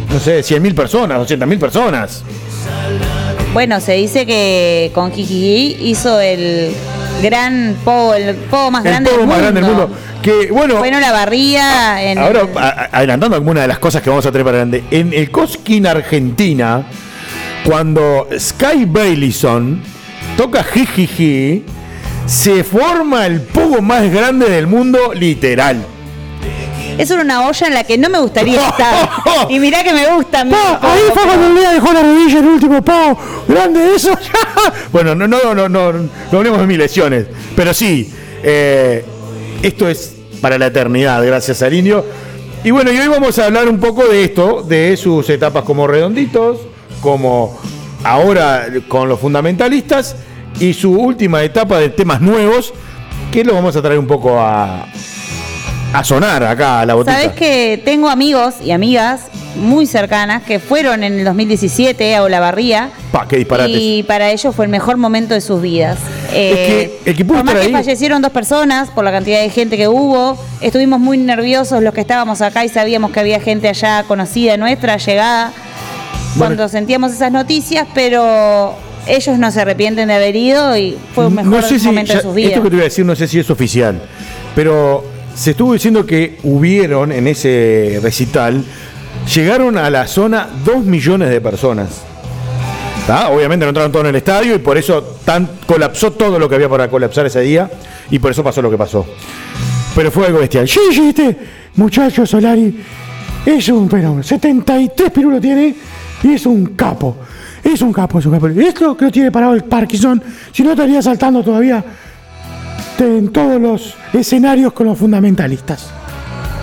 no 0.10 0.20
sé, 0.20 0.40
100.000 0.42 0.74
personas, 0.76 1.20
200.000 1.28 1.60
personas. 1.60 2.24
Bueno, 3.54 3.82
se 3.82 3.94
dice 3.94 4.26
que 4.26 4.92
con 4.94 5.12
Kiki 5.12 5.78
hizo 5.82 6.22
el 6.22 6.72
gran 7.22 7.76
pogo, 7.84 8.14
el 8.14 8.36
pogo 8.36 8.72
más 8.72 8.86
El 8.86 8.92
grande 8.92 9.10
pogo 9.10 9.20
del 9.22 9.28
más 9.28 9.38
mundo. 9.38 9.52
grande 9.52 9.62
del 9.62 9.70
mundo. 9.78 9.98
Que 10.22 10.52
bueno, 10.52 10.76
Bueno, 10.78 11.00
la 11.00 11.12
barría 11.12 12.02
en 12.12 12.18
Ahora, 12.20 12.42
a- 12.56 12.90
adelantando 12.98 13.36
algunas 13.36 13.64
de 13.64 13.68
las 13.68 13.80
cosas 13.80 14.02
que 14.02 14.10
vamos 14.10 14.26
a 14.26 14.32
tener 14.32 14.46
para 14.46 14.58
adelante. 14.62 14.84
En 14.92 15.12
el 15.14 15.32
Cosquín 15.32 15.86
Argentina, 15.88 16.84
cuando 17.66 18.28
Sky 18.40 18.86
Baileyson 18.86 19.82
toca 20.38 20.64
Jijiji, 20.64 21.64
se 22.32 22.64
forma 22.64 23.26
el 23.26 23.42
pogo 23.42 23.82
más 23.82 24.10
grande 24.10 24.50
del 24.50 24.66
mundo, 24.66 25.14
literal. 25.14 25.86
Eso 26.98 27.16
era 27.16 27.24
una 27.24 27.46
olla 27.46 27.68
en 27.68 27.74
la 27.74 27.84
que 27.84 27.98
no 27.98 28.10
me 28.10 28.20
gustaría 28.20 28.68
estar. 28.70 29.10
Y 29.50 29.60
mirá 29.60 29.84
que 29.84 29.92
me 29.92 30.08
gusta. 30.14 30.46
Pa, 30.46 30.80
ahí 30.82 31.02
fue 31.14 31.24
cuando 31.24 31.48
el 31.48 31.56
día 31.56 31.72
dejó 31.72 31.92
la 31.92 32.02
rodilla 32.02 32.40
el 32.40 32.46
último 32.46 32.82
pavo. 32.82 33.20
Grande 33.48 33.82
de 33.82 33.96
eso. 33.96 34.18
Bueno, 34.92 35.16
no, 35.16 35.28
no, 35.28 35.54
no, 35.54 35.68
no, 35.68 35.92
no 35.94 36.10
hablemos 36.38 36.60
de 36.60 36.68
mis 36.68 36.78
lesiones. 36.78 37.26
Pero 37.56 37.74
sí, 37.74 38.14
eh, 38.44 39.04
esto 39.62 39.90
es 39.90 40.16
para 40.40 40.58
la 40.58 40.68
eternidad, 40.68 41.26
gracias 41.26 41.62
al 41.62 41.74
indio. 41.74 42.06
Y 42.64 42.72
bueno, 42.72 42.92
y 42.92 42.98
hoy 42.98 43.08
vamos 43.08 43.40
a 43.40 43.46
hablar 43.46 43.68
un 43.68 43.80
poco 43.80 44.06
de 44.08 44.24
esto, 44.24 44.62
de 44.62 44.96
sus 44.96 45.30
etapas 45.30 45.64
como 45.64 45.88
redonditos, 45.88 46.60
como 47.02 47.60
ahora 48.04 48.68
con 48.88 49.10
los 49.10 49.20
fundamentalistas, 49.20 50.16
y 50.60 50.74
su 50.74 50.92
última 50.92 51.44
etapa 51.44 51.80
de 51.80 51.90
temas 51.90 52.22
nuevos, 52.22 52.74
que 53.32 53.44
lo 53.44 53.54
vamos 53.54 53.76
a 53.76 53.82
traer 53.82 53.98
un 54.00 54.08
poco 54.08 54.40
a, 54.40 54.86
a 55.94 56.04
sonar 56.04 56.44
acá 56.44 56.82
a 56.82 56.86
la 56.86 56.94
botella. 56.94 57.18
Sabes 57.22 57.34
que 57.36 57.82
tengo 57.84 58.10
amigos 58.10 58.56
y 58.64 58.72
amigas 58.72 59.22
muy 59.56 59.86
cercanas 59.86 60.44
que 60.44 60.60
fueron 60.60 61.04
en 61.04 61.20
el 61.20 61.26
2017 61.26 62.16
a 62.16 62.24
Olavarría. 62.24 62.90
Pa, 63.12 63.28
qué 63.28 63.38
disparates. 63.38 63.76
Y 63.78 64.04
para 64.04 64.30
ellos 64.32 64.56
fue 64.56 64.64
el 64.66 64.72
mejor 64.72 64.96
momento 64.98 65.34
de 65.34 65.42
sus 65.42 65.62
vidas. 65.62 65.98
Eh, 66.34 67.00
que 67.04 67.10
el 67.12 67.18
que 67.18 67.26
pudo 67.26 67.38
por 67.40 67.46
más 67.48 67.56
que 67.56 67.62
ahí- 67.62 67.72
fallecieron 67.74 68.22
dos 68.22 68.32
personas 68.32 68.90
por 68.92 69.04
la 69.04 69.12
cantidad 69.12 69.42
de 69.42 69.50
gente 69.50 69.76
que 69.76 69.88
hubo, 69.90 70.38
estuvimos 70.62 71.00
muy 71.02 71.18
nerviosos 71.18 71.84
los 71.84 71.94
que 71.94 72.00
estábamos 72.02 72.42
acá 72.42 72.64
y 72.64 72.70
sabíamos 72.70 73.12
que 73.12 73.20
había 73.20 73.42
gente 73.42 73.68
allá 73.68 74.04
conocida 74.08 74.56
nuestra, 74.56 74.96
llegada, 74.98 75.52
cuando 76.38 76.70
sentíamos 76.70 77.12
esas 77.12 77.32
noticias, 77.34 77.86
pero 77.94 78.74
ellos 79.08 79.38
no 79.40 79.52
se 79.52 79.62
arrepienten 79.62 80.08
de 80.08 80.14
haber 80.16 80.36
ido 80.36 80.78
y 80.78 80.98
fue 81.16 81.28
un 81.28 81.36
mejor 81.36 81.52
no 81.52 81.62
sé 81.62 81.80
si, 81.80 81.86
momento 81.88 82.14
ya- 82.14 82.18
de 82.18 82.24
sus 82.24 82.36
vidas. 82.36 82.52
Esto 82.52 82.64
que 82.64 82.70
te 82.70 82.76
voy 82.76 82.82
a 82.82 82.86
decir 82.86 83.06
no 83.06 83.16
sé 83.16 83.28
si 83.28 83.40
es 83.40 83.50
oficial, 83.50 84.02
pero 84.56 85.04
se 85.36 85.52
estuvo 85.52 85.74
diciendo 85.74 86.06
que 86.06 86.38
hubieron 86.44 87.12
en 87.12 87.28
ese 87.28 88.00
recital, 88.02 88.64
llegaron 89.34 89.78
a 89.78 89.90
la 89.90 90.08
zona 90.08 90.48
2 90.66 90.84
millones 90.86 91.30
de 91.30 91.42
personas. 91.42 92.02
¿Tá? 93.08 93.30
Obviamente 93.30 93.66
no 93.66 93.70
entraron 93.70 93.92
todos 93.92 94.06
en 94.06 94.10
el 94.12 94.16
estadio 94.18 94.56
y 94.56 94.60
por 94.60 94.78
eso 94.78 95.02
tan, 95.26 95.50
colapsó 95.66 96.12
todo 96.12 96.38
lo 96.38 96.48
que 96.48 96.56
había 96.56 96.70
para 96.70 96.88
colapsar 96.88 97.26
ese 97.26 97.42
día 97.42 97.70
y 98.12 98.20
por 98.20 98.32
eso 98.32 98.44
pasó 98.44 98.62
lo 98.62 98.70
que 98.70 98.78
pasó. 98.78 99.06
Pero 99.96 100.12
fue 100.12 100.28
algo 100.28 100.40
bestial. 100.40 100.68
Sí, 100.68 100.80
sí, 100.94 101.10
este 101.10 101.36
muchacho 101.76 102.26
Solari 102.28 102.80
es 103.46 103.68
un 103.70 103.90
fenómeno. 103.90 104.22
73 104.24 105.12
pirulos 105.12 105.42
tiene 105.42 105.74
y 106.24 106.34
es 106.34 106.46
un 106.46 106.68
capo. 106.76 107.18
Es 107.64 107.82
un 107.82 107.94
capo, 107.94 108.20
es 108.20 108.26
un 108.26 108.34
capo. 108.34 108.48
Esto 108.48 108.98
que 108.98 109.12
tiene 109.12 109.32
parado 109.32 109.54
el 109.54 109.64
Parkinson, 109.64 110.22
si 110.52 110.64
no 110.64 110.72
estaría 110.72 111.02
saltando 111.02 111.44
todavía 111.44 111.84
en 113.00 113.30
todos 113.30 113.60
los 113.60 113.96
escenarios 114.14 114.74
con 114.74 114.88
los 114.88 114.98
fundamentalistas. 114.98 115.92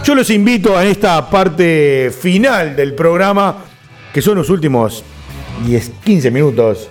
Yo 0.04 0.14
los 0.14 0.30
invito 0.30 0.76
a 0.76 0.84
esta 0.84 1.28
parte 1.28 2.10
final 2.10 2.76
del 2.76 2.94
programa, 2.94 3.56
que 4.12 4.22
son 4.22 4.36
los 4.36 4.48
últimos 4.48 5.04
10, 5.66 5.90
15 6.04 6.30
minutos 6.30 6.88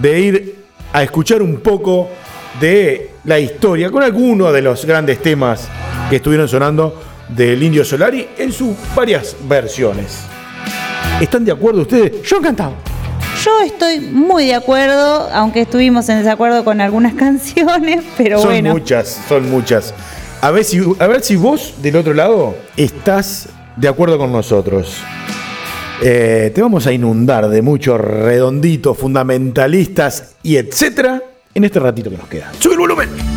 de 0.00 0.20
ir 0.20 0.54
a 0.92 1.02
escuchar 1.02 1.42
un 1.42 1.60
poco 1.60 2.08
de 2.60 3.10
la 3.24 3.38
historia 3.38 3.90
con 3.90 4.02
algunos 4.02 4.52
de 4.52 4.62
los 4.62 4.84
grandes 4.84 5.20
temas 5.22 5.68
que 6.08 6.16
estuvieron 6.16 6.48
sonando 6.48 7.02
del 7.28 7.62
Indio 7.62 7.84
Solari 7.84 8.28
en 8.38 8.52
sus 8.52 8.74
varias 8.94 9.36
versiones. 9.48 10.20
¿Están 11.20 11.44
de 11.44 11.52
acuerdo 11.52 11.82
ustedes? 11.82 12.22
Yo 12.22 12.38
encantado. 12.38 12.95
Yo 13.46 13.60
estoy 13.60 14.00
muy 14.00 14.46
de 14.46 14.56
acuerdo, 14.56 15.28
aunque 15.32 15.60
estuvimos 15.60 16.08
en 16.08 16.18
desacuerdo 16.18 16.64
con 16.64 16.80
algunas 16.80 17.14
canciones, 17.24 18.02
pero 18.16 18.38
son 18.40 18.48
bueno. 18.50 18.72
muchas, 18.72 19.20
son 19.28 19.48
muchas. 19.48 19.94
A 20.40 20.50
ver, 20.50 20.64
si, 20.64 20.82
a 20.98 21.06
ver 21.06 21.22
si 21.22 21.36
vos 21.36 21.74
del 21.80 21.94
otro 21.94 22.12
lado 22.12 22.56
estás 22.76 23.48
de 23.76 23.86
acuerdo 23.86 24.18
con 24.18 24.32
nosotros. 24.32 24.96
Eh, 26.02 26.50
te 26.52 26.60
vamos 26.60 26.88
a 26.88 26.92
inundar 26.92 27.48
de 27.48 27.62
muchos 27.62 28.00
redonditos, 28.00 28.98
fundamentalistas 28.98 30.34
y 30.42 30.56
etcétera 30.56 31.22
en 31.54 31.62
este 31.62 31.78
ratito 31.78 32.10
que 32.10 32.16
nos 32.16 32.26
queda. 32.26 32.50
¡Sube 32.58 32.72
el 32.72 32.80
volumen! 32.80 33.35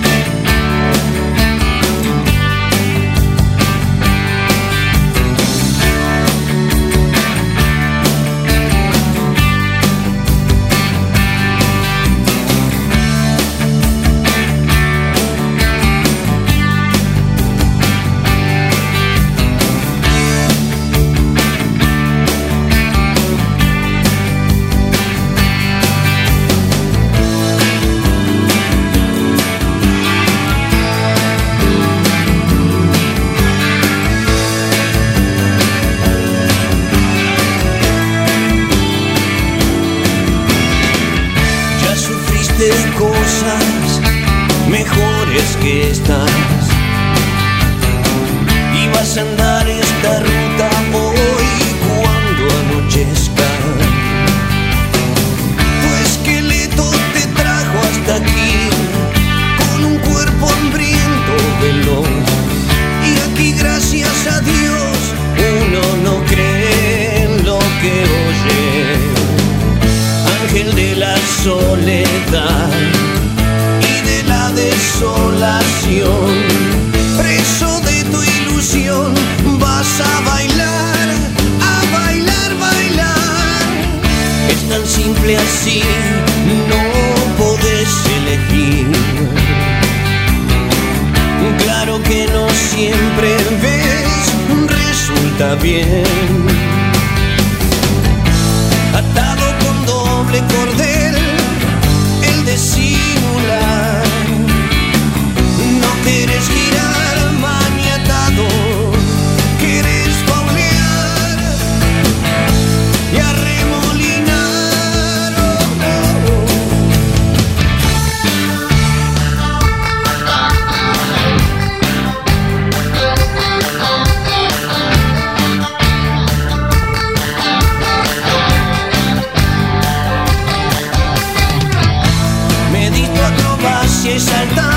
Acrobacia 134.42 134.69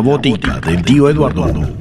botica 0.00 0.60
del 0.60 0.82
tío 0.82 1.08
Eduardo. 1.08 1.79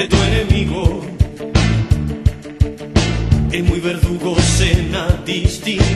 De 0.00 0.08
tu 0.08 0.16
enemigo, 0.16 1.02
el 3.52 3.64
muy 3.64 3.80
verdugo 3.80 4.34
cena 4.40 5.06
distinguido 5.26 5.89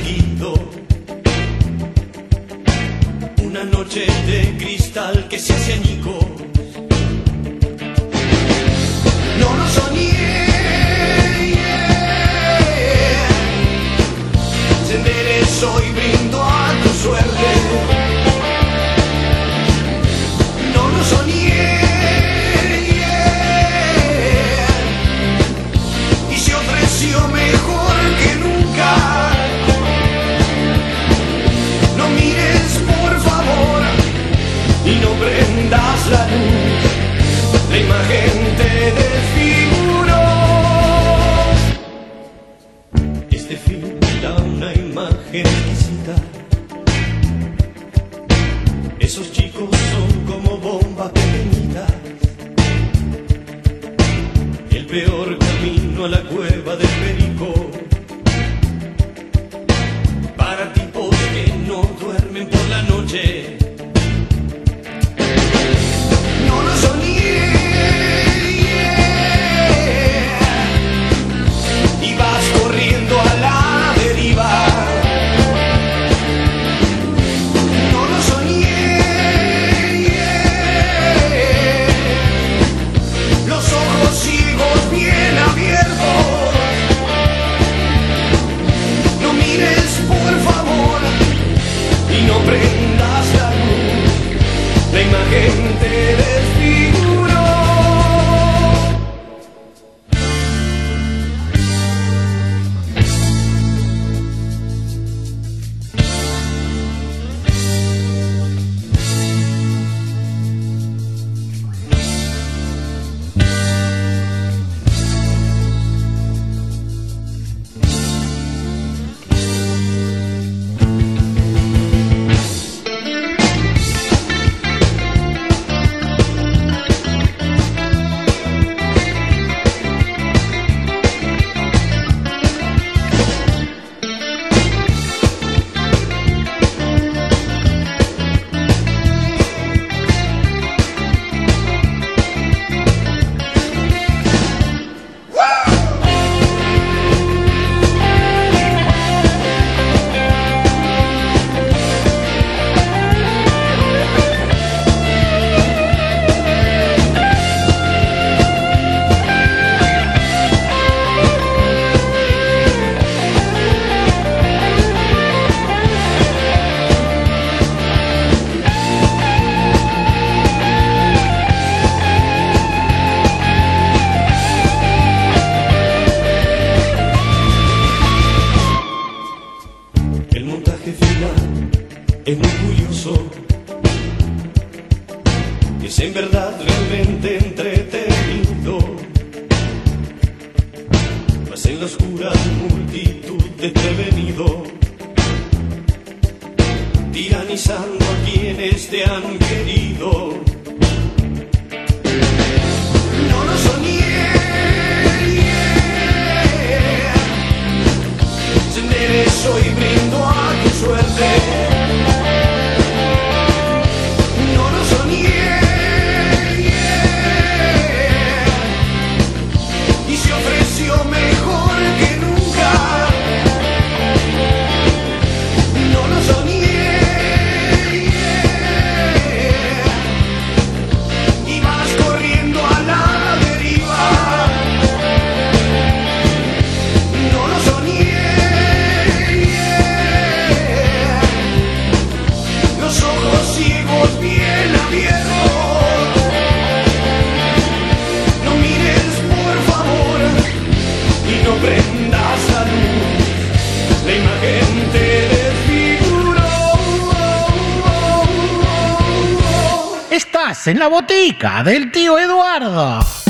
en 260.66 260.78
la 260.78 260.88
botica 260.88 261.62
del 261.62 261.90
tío 261.90 262.18
Eduardo. 262.18 263.23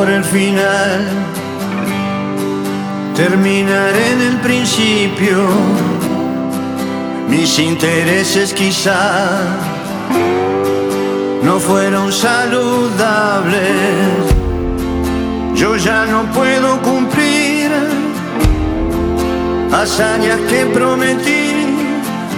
por 0.00 0.08
el 0.08 0.24
final, 0.24 1.08
terminar 3.14 3.92
en 3.94 4.20
el 4.28 4.36
principio, 4.38 5.36
mis 7.28 7.58
intereses 7.58 8.54
quizá 8.54 9.42
no 11.42 11.60
fueron 11.60 12.10
saludables, 12.10 13.58
yo 15.54 15.76
ya 15.76 16.06
no 16.06 16.24
puedo 16.32 16.80
cumplir 16.80 17.70
hazañas 19.70 20.40
que 20.48 20.64
prometí, 20.64 21.76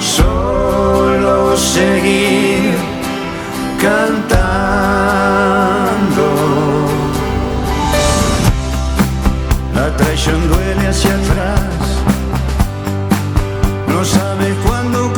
solo 0.00 1.56
seguir 1.56 2.74
cantando. 3.80 4.31
Traición 10.12 10.46
duele 10.46 10.88
hacia 10.88 11.14
atrás, 11.14 11.62
no 13.88 14.04
sabe 14.04 14.54
cuándo 14.62 15.10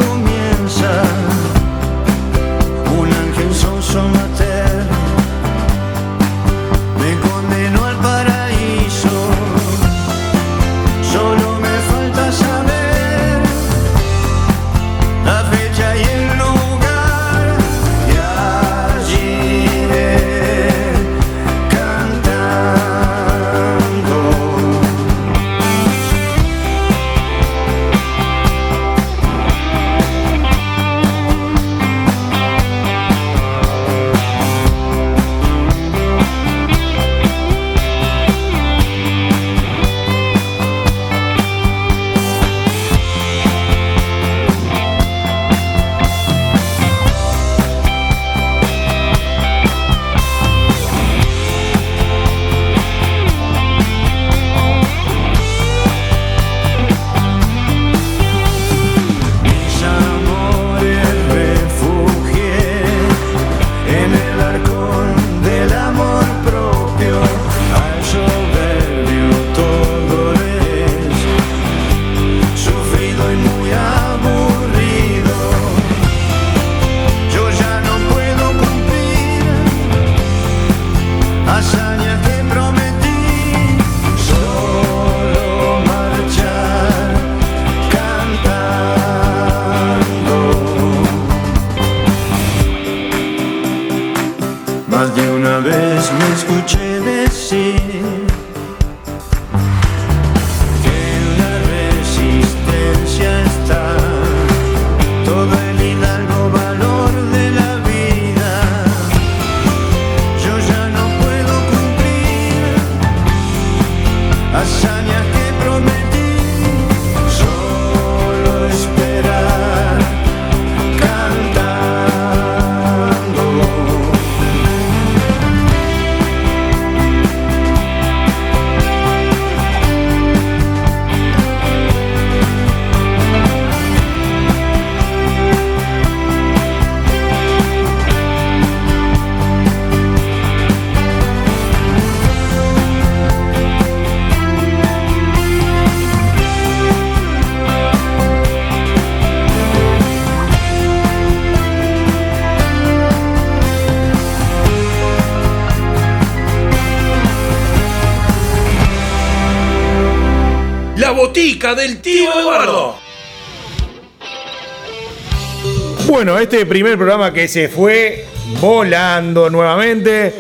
Bueno, 166.25 166.39
este 166.39 166.65
primer 166.65 166.97
programa 166.97 167.35
que 167.35 167.47
se 167.47 167.69
fue 167.69 168.25
volando 168.59 169.51
nuevamente. 169.51 170.33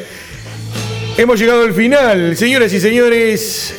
Hemos 1.18 1.38
llegado 1.38 1.62
al 1.62 1.74
final, 1.74 2.34
señores 2.38 2.72
y 2.72 2.80
señores. 2.80 3.74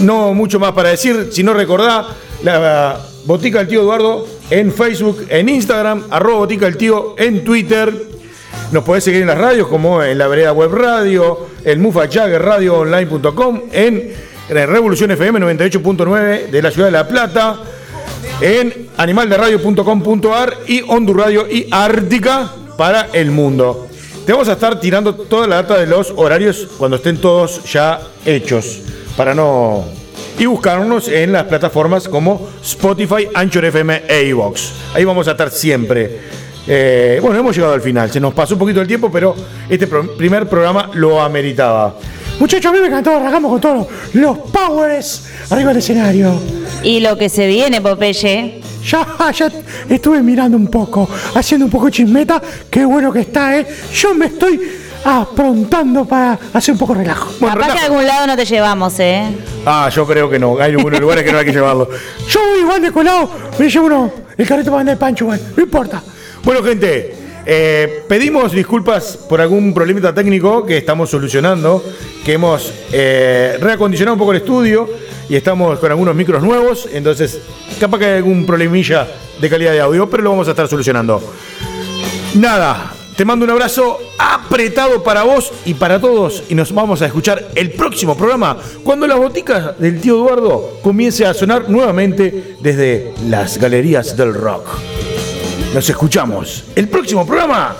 No 0.00 0.34
mucho 0.34 0.58
más 0.58 0.72
para 0.72 0.88
decir, 0.88 1.28
si 1.30 1.44
no 1.44 1.54
recordá 1.54 2.08
la 2.42 3.06
botica 3.24 3.60
del 3.60 3.68
tío 3.68 3.82
Eduardo 3.82 4.26
en 4.50 4.72
Facebook, 4.72 5.26
en 5.28 5.48
Instagram, 5.48 6.02
arroba 6.10 6.38
botica 6.38 6.64
del 6.64 6.76
tío 6.76 7.14
en 7.18 7.44
Twitter. 7.44 7.94
Nos 8.72 8.82
podés 8.82 9.04
seguir 9.04 9.20
en 9.20 9.28
las 9.28 9.38
radios 9.38 9.68
como 9.68 10.02
en 10.02 10.18
la 10.18 10.26
vereda 10.26 10.52
web 10.52 10.72
radio, 10.72 11.50
en 11.64 11.80
Mufachague, 11.80 12.36
radioonline.com, 12.36 13.60
en 13.70 14.12
Revolución 14.48 15.12
FM 15.12 15.38
98.9 15.38 16.48
de 16.48 16.62
la 16.62 16.72
ciudad 16.72 16.88
de 16.88 16.92
La 16.92 17.06
Plata, 17.06 17.60
en 18.40 18.88
animalderadio.com.ar 18.96 20.54
y 20.66 20.82
Hondur 20.82 21.18
Radio 21.18 21.48
y 21.50 21.66
Ártica 21.70 22.50
para 22.76 23.08
el 23.12 23.30
mundo. 23.30 23.88
Te 24.26 24.32
vamos 24.32 24.48
a 24.48 24.52
estar 24.52 24.80
tirando 24.80 25.14
toda 25.14 25.46
la 25.46 25.56
data 25.56 25.78
de 25.78 25.86
los 25.86 26.12
horarios 26.16 26.68
cuando 26.78 26.96
estén 26.96 27.18
todos 27.18 27.62
ya 27.70 28.00
hechos, 28.24 28.80
para 29.16 29.34
no... 29.34 29.84
Y 30.38 30.46
buscarnos 30.46 31.08
en 31.08 31.32
las 31.32 31.44
plataformas 31.44 32.08
como 32.08 32.48
Spotify, 32.62 33.28
Anchor 33.34 33.66
FM 33.66 34.02
e 34.08 34.24
iVoox. 34.28 34.60
Ahí 34.94 35.04
vamos 35.04 35.28
a 35.28 35.32
estar 35.32 35.50
siempre. 35.50 36.20
Eh, 36.66 37.20
bueno, 37.22 37.38
hemos 37.38 37.54
llegado 37.54 37.74
al 37.74 37.82
final. 37.82 38.10
Se 38.10 38.18
nos 38.18 38.34
pasó 38.34 38.54
un 38.54 38.60
poquito 38.60 38.80
el 38.80 38.88
tiempo, 38.88 39.12
pero 39.12 39.36
este 39.68 39.86
primer 39.86 40.48
programa 40.48 40.90
lo 40.94 41.22
ameritaba. 41.22 41.94
Muchachos, 42.38 42.66
a 42.66 42.72
mí 42.72 42.80
me 42.80 42.88
encantó, 42.88 43.16
arrancamos 43.16 43.52
con 43.52 43.60
todos 43.60 43.86
los 44.12 44.38
powers 44.38 45.24
arriba 45.50 45.68
del 45.68 45.78
escenario. 45.78 46.34
Y 46.82 47.00
lo 47.00 47.16
que 47.16 47.28
se 47.28 47.46
viene, 47.46 47.80
Popeye. 47.80 48.60
Ya, 48.84 49.06
ya 49.32 49.50
estuve 49.88 50.20
mirando 50.20 50.58
un 50.58 50.66
poco, 50.66 51.08
haciendo 51.34 51.64
un 51.64 51.70
poco 51.70 51.88
chismeta. 51.88 52.42
Qué 52.68 52.84
bueno 52.84 53.10
que 53.12 53.20
está, 53.20 53.58
¿eh? 53.58 53.66
Yo 53.94 54.14
me 54.14 54.26
estoy 54.26 54.60
aprontando 55.04 56.04
para 56.04 56.38
hacer 56.52 56.72
un 56.72 56.78
poco 56.78 56.92
de 56.94 57.00
relajo. 57.00 57.32
Capaz 57.40 57.72
que 57.72 57.78
a 57.78 57.84
algún 57.84 58.06
lado 58.06 58.26
no 58.26 58.36
te 58.36 58.44
llevamos, 58.44 58.98
¿eh? 59.00 59.26
Ah, 59.64 59.88
yo 59.94 60.06
creo 60.06 60.28
que 60.28 60.38
no. 60.38 60.58
Hay 60.58 60.72
algunos 60.72 61.00
lugares 61.00 61.24
que 61.24 61.32
no 61.32 61.38
hay 61.38 61.46
que 61.46 61.52
llevarlo. 61.52 61.88
Yo 62.28 62.40
voy 62.40 62.60
igual 62.60 62.82
de 62.82 62.92
colado, 62.92 63.30
me 63.58 63.70
llevo 63.70 63.86
uno, 63.86 64.12
el 64.36 64.46
carrito 64.46 64.70
para 64.70 64.80
andar 64.80 64.96
de 64.96 65.00
pancho, 65.00 65.24
igual, 65.24 65.40
no 65.56 65.62
importa. 65.62 66.02
Bueno, 66.42 66.62
gente, 66.62 67.23
eh, 67.46 68.04
pedimos 68.08 68.52
disculpas 68.52 69.16
por 69.28 69.40
algún 69.40 69.74
problemita 69.74 70.14
técnico 70.14 70.64
que 70.64 70.78
estamos 70.78 71.10
solucionando, 71.10 71.82
que 72.24 72.34
hemos 72.34 72.72
eh, 72.92 73.58
reacondicionado 73.60 74.14
un 74.14 74.18
poco 74.18 74.32
el 74.32 74.38
estudio 74.38 74.88
y 75.28 75.36
estamos 75.36 75.78
con 75.78 75.90
algunos 75.90 76.14
micros 76.14 76.42
nuevos, 76.42 76.88
entonces 76.92 77.40
capaz 77.78 77.98
que 77.98 78.04
hay 78.06 78.16
algún 78.16 78.46
problemilla 78.46 79.06
de 79.40 79.50
calidad 79.50 79.72
de 79.72 79.80
audio, 79.80 80.08
pero 80.08 80.22
lo 80.22 80.30
vamos 80.30 80.48
a 80.48 80.52
estar 80.52 80.68
solucionando. 80.68 81.22
Nada, 82.34 82.94
te 83.16 83.24
mando 83.24 83.44
un 83.44 83.50
abrazo 83.50 83.98
apretado 84.18 85.02
para 85.02 85.22
vos 85.22 85.52
y 85.64 85.74
para 85.74 86.00
todos 86.00 86.44
y 86.48 86.54
nos 86.54 86.72
vamos 86.72 87.02
a 87.02 87.06
escuchar 87.06 87.50
el 87.54 87.70
próximo 87.72 88.16
programa 88.16 88.56
cuando 88.82 89.06
la 89.06 89.16
botica 89.16 89.74
del 89.78 90.00
tío 90.00 90.16
Eduardo 90.16 90.78
comience 90.82 91.24
a 91.24 91.34
sonar 91.34 91.68
nuevamente 91.68 92.56
desde 92.60 93.14
las 93.28 93.58
galerías 93.58 94.16
del 94.16 94.34
rock. 94.34 94.66
Nos 95.74 95.90
escuchamos 95.90 96.62
el 96.76 96.88
próximo 96.88 97.26
programa. 97.26 97.74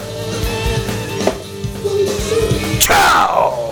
¡Chao! 2.80 3.70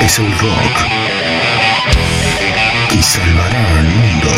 Es 0.00 0.18
el 0.18 0.38
rock 0.38 0.76
que 2.88 3.02
salvará 3.02 3.78
al 3.78 3.84
mundo. 3.84 4.28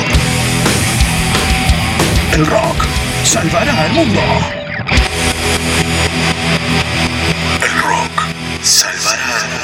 El 2.32 2.46
rock 2.46 2.84
salvará 3.22 3.82
al 3.84 3.92
mundo. 3.92 4.20
El 7.62 7.80
rock 7.80 8.22
salvará 8.60 9.36
al 9.36 9.50
mundo. 9.50 9.63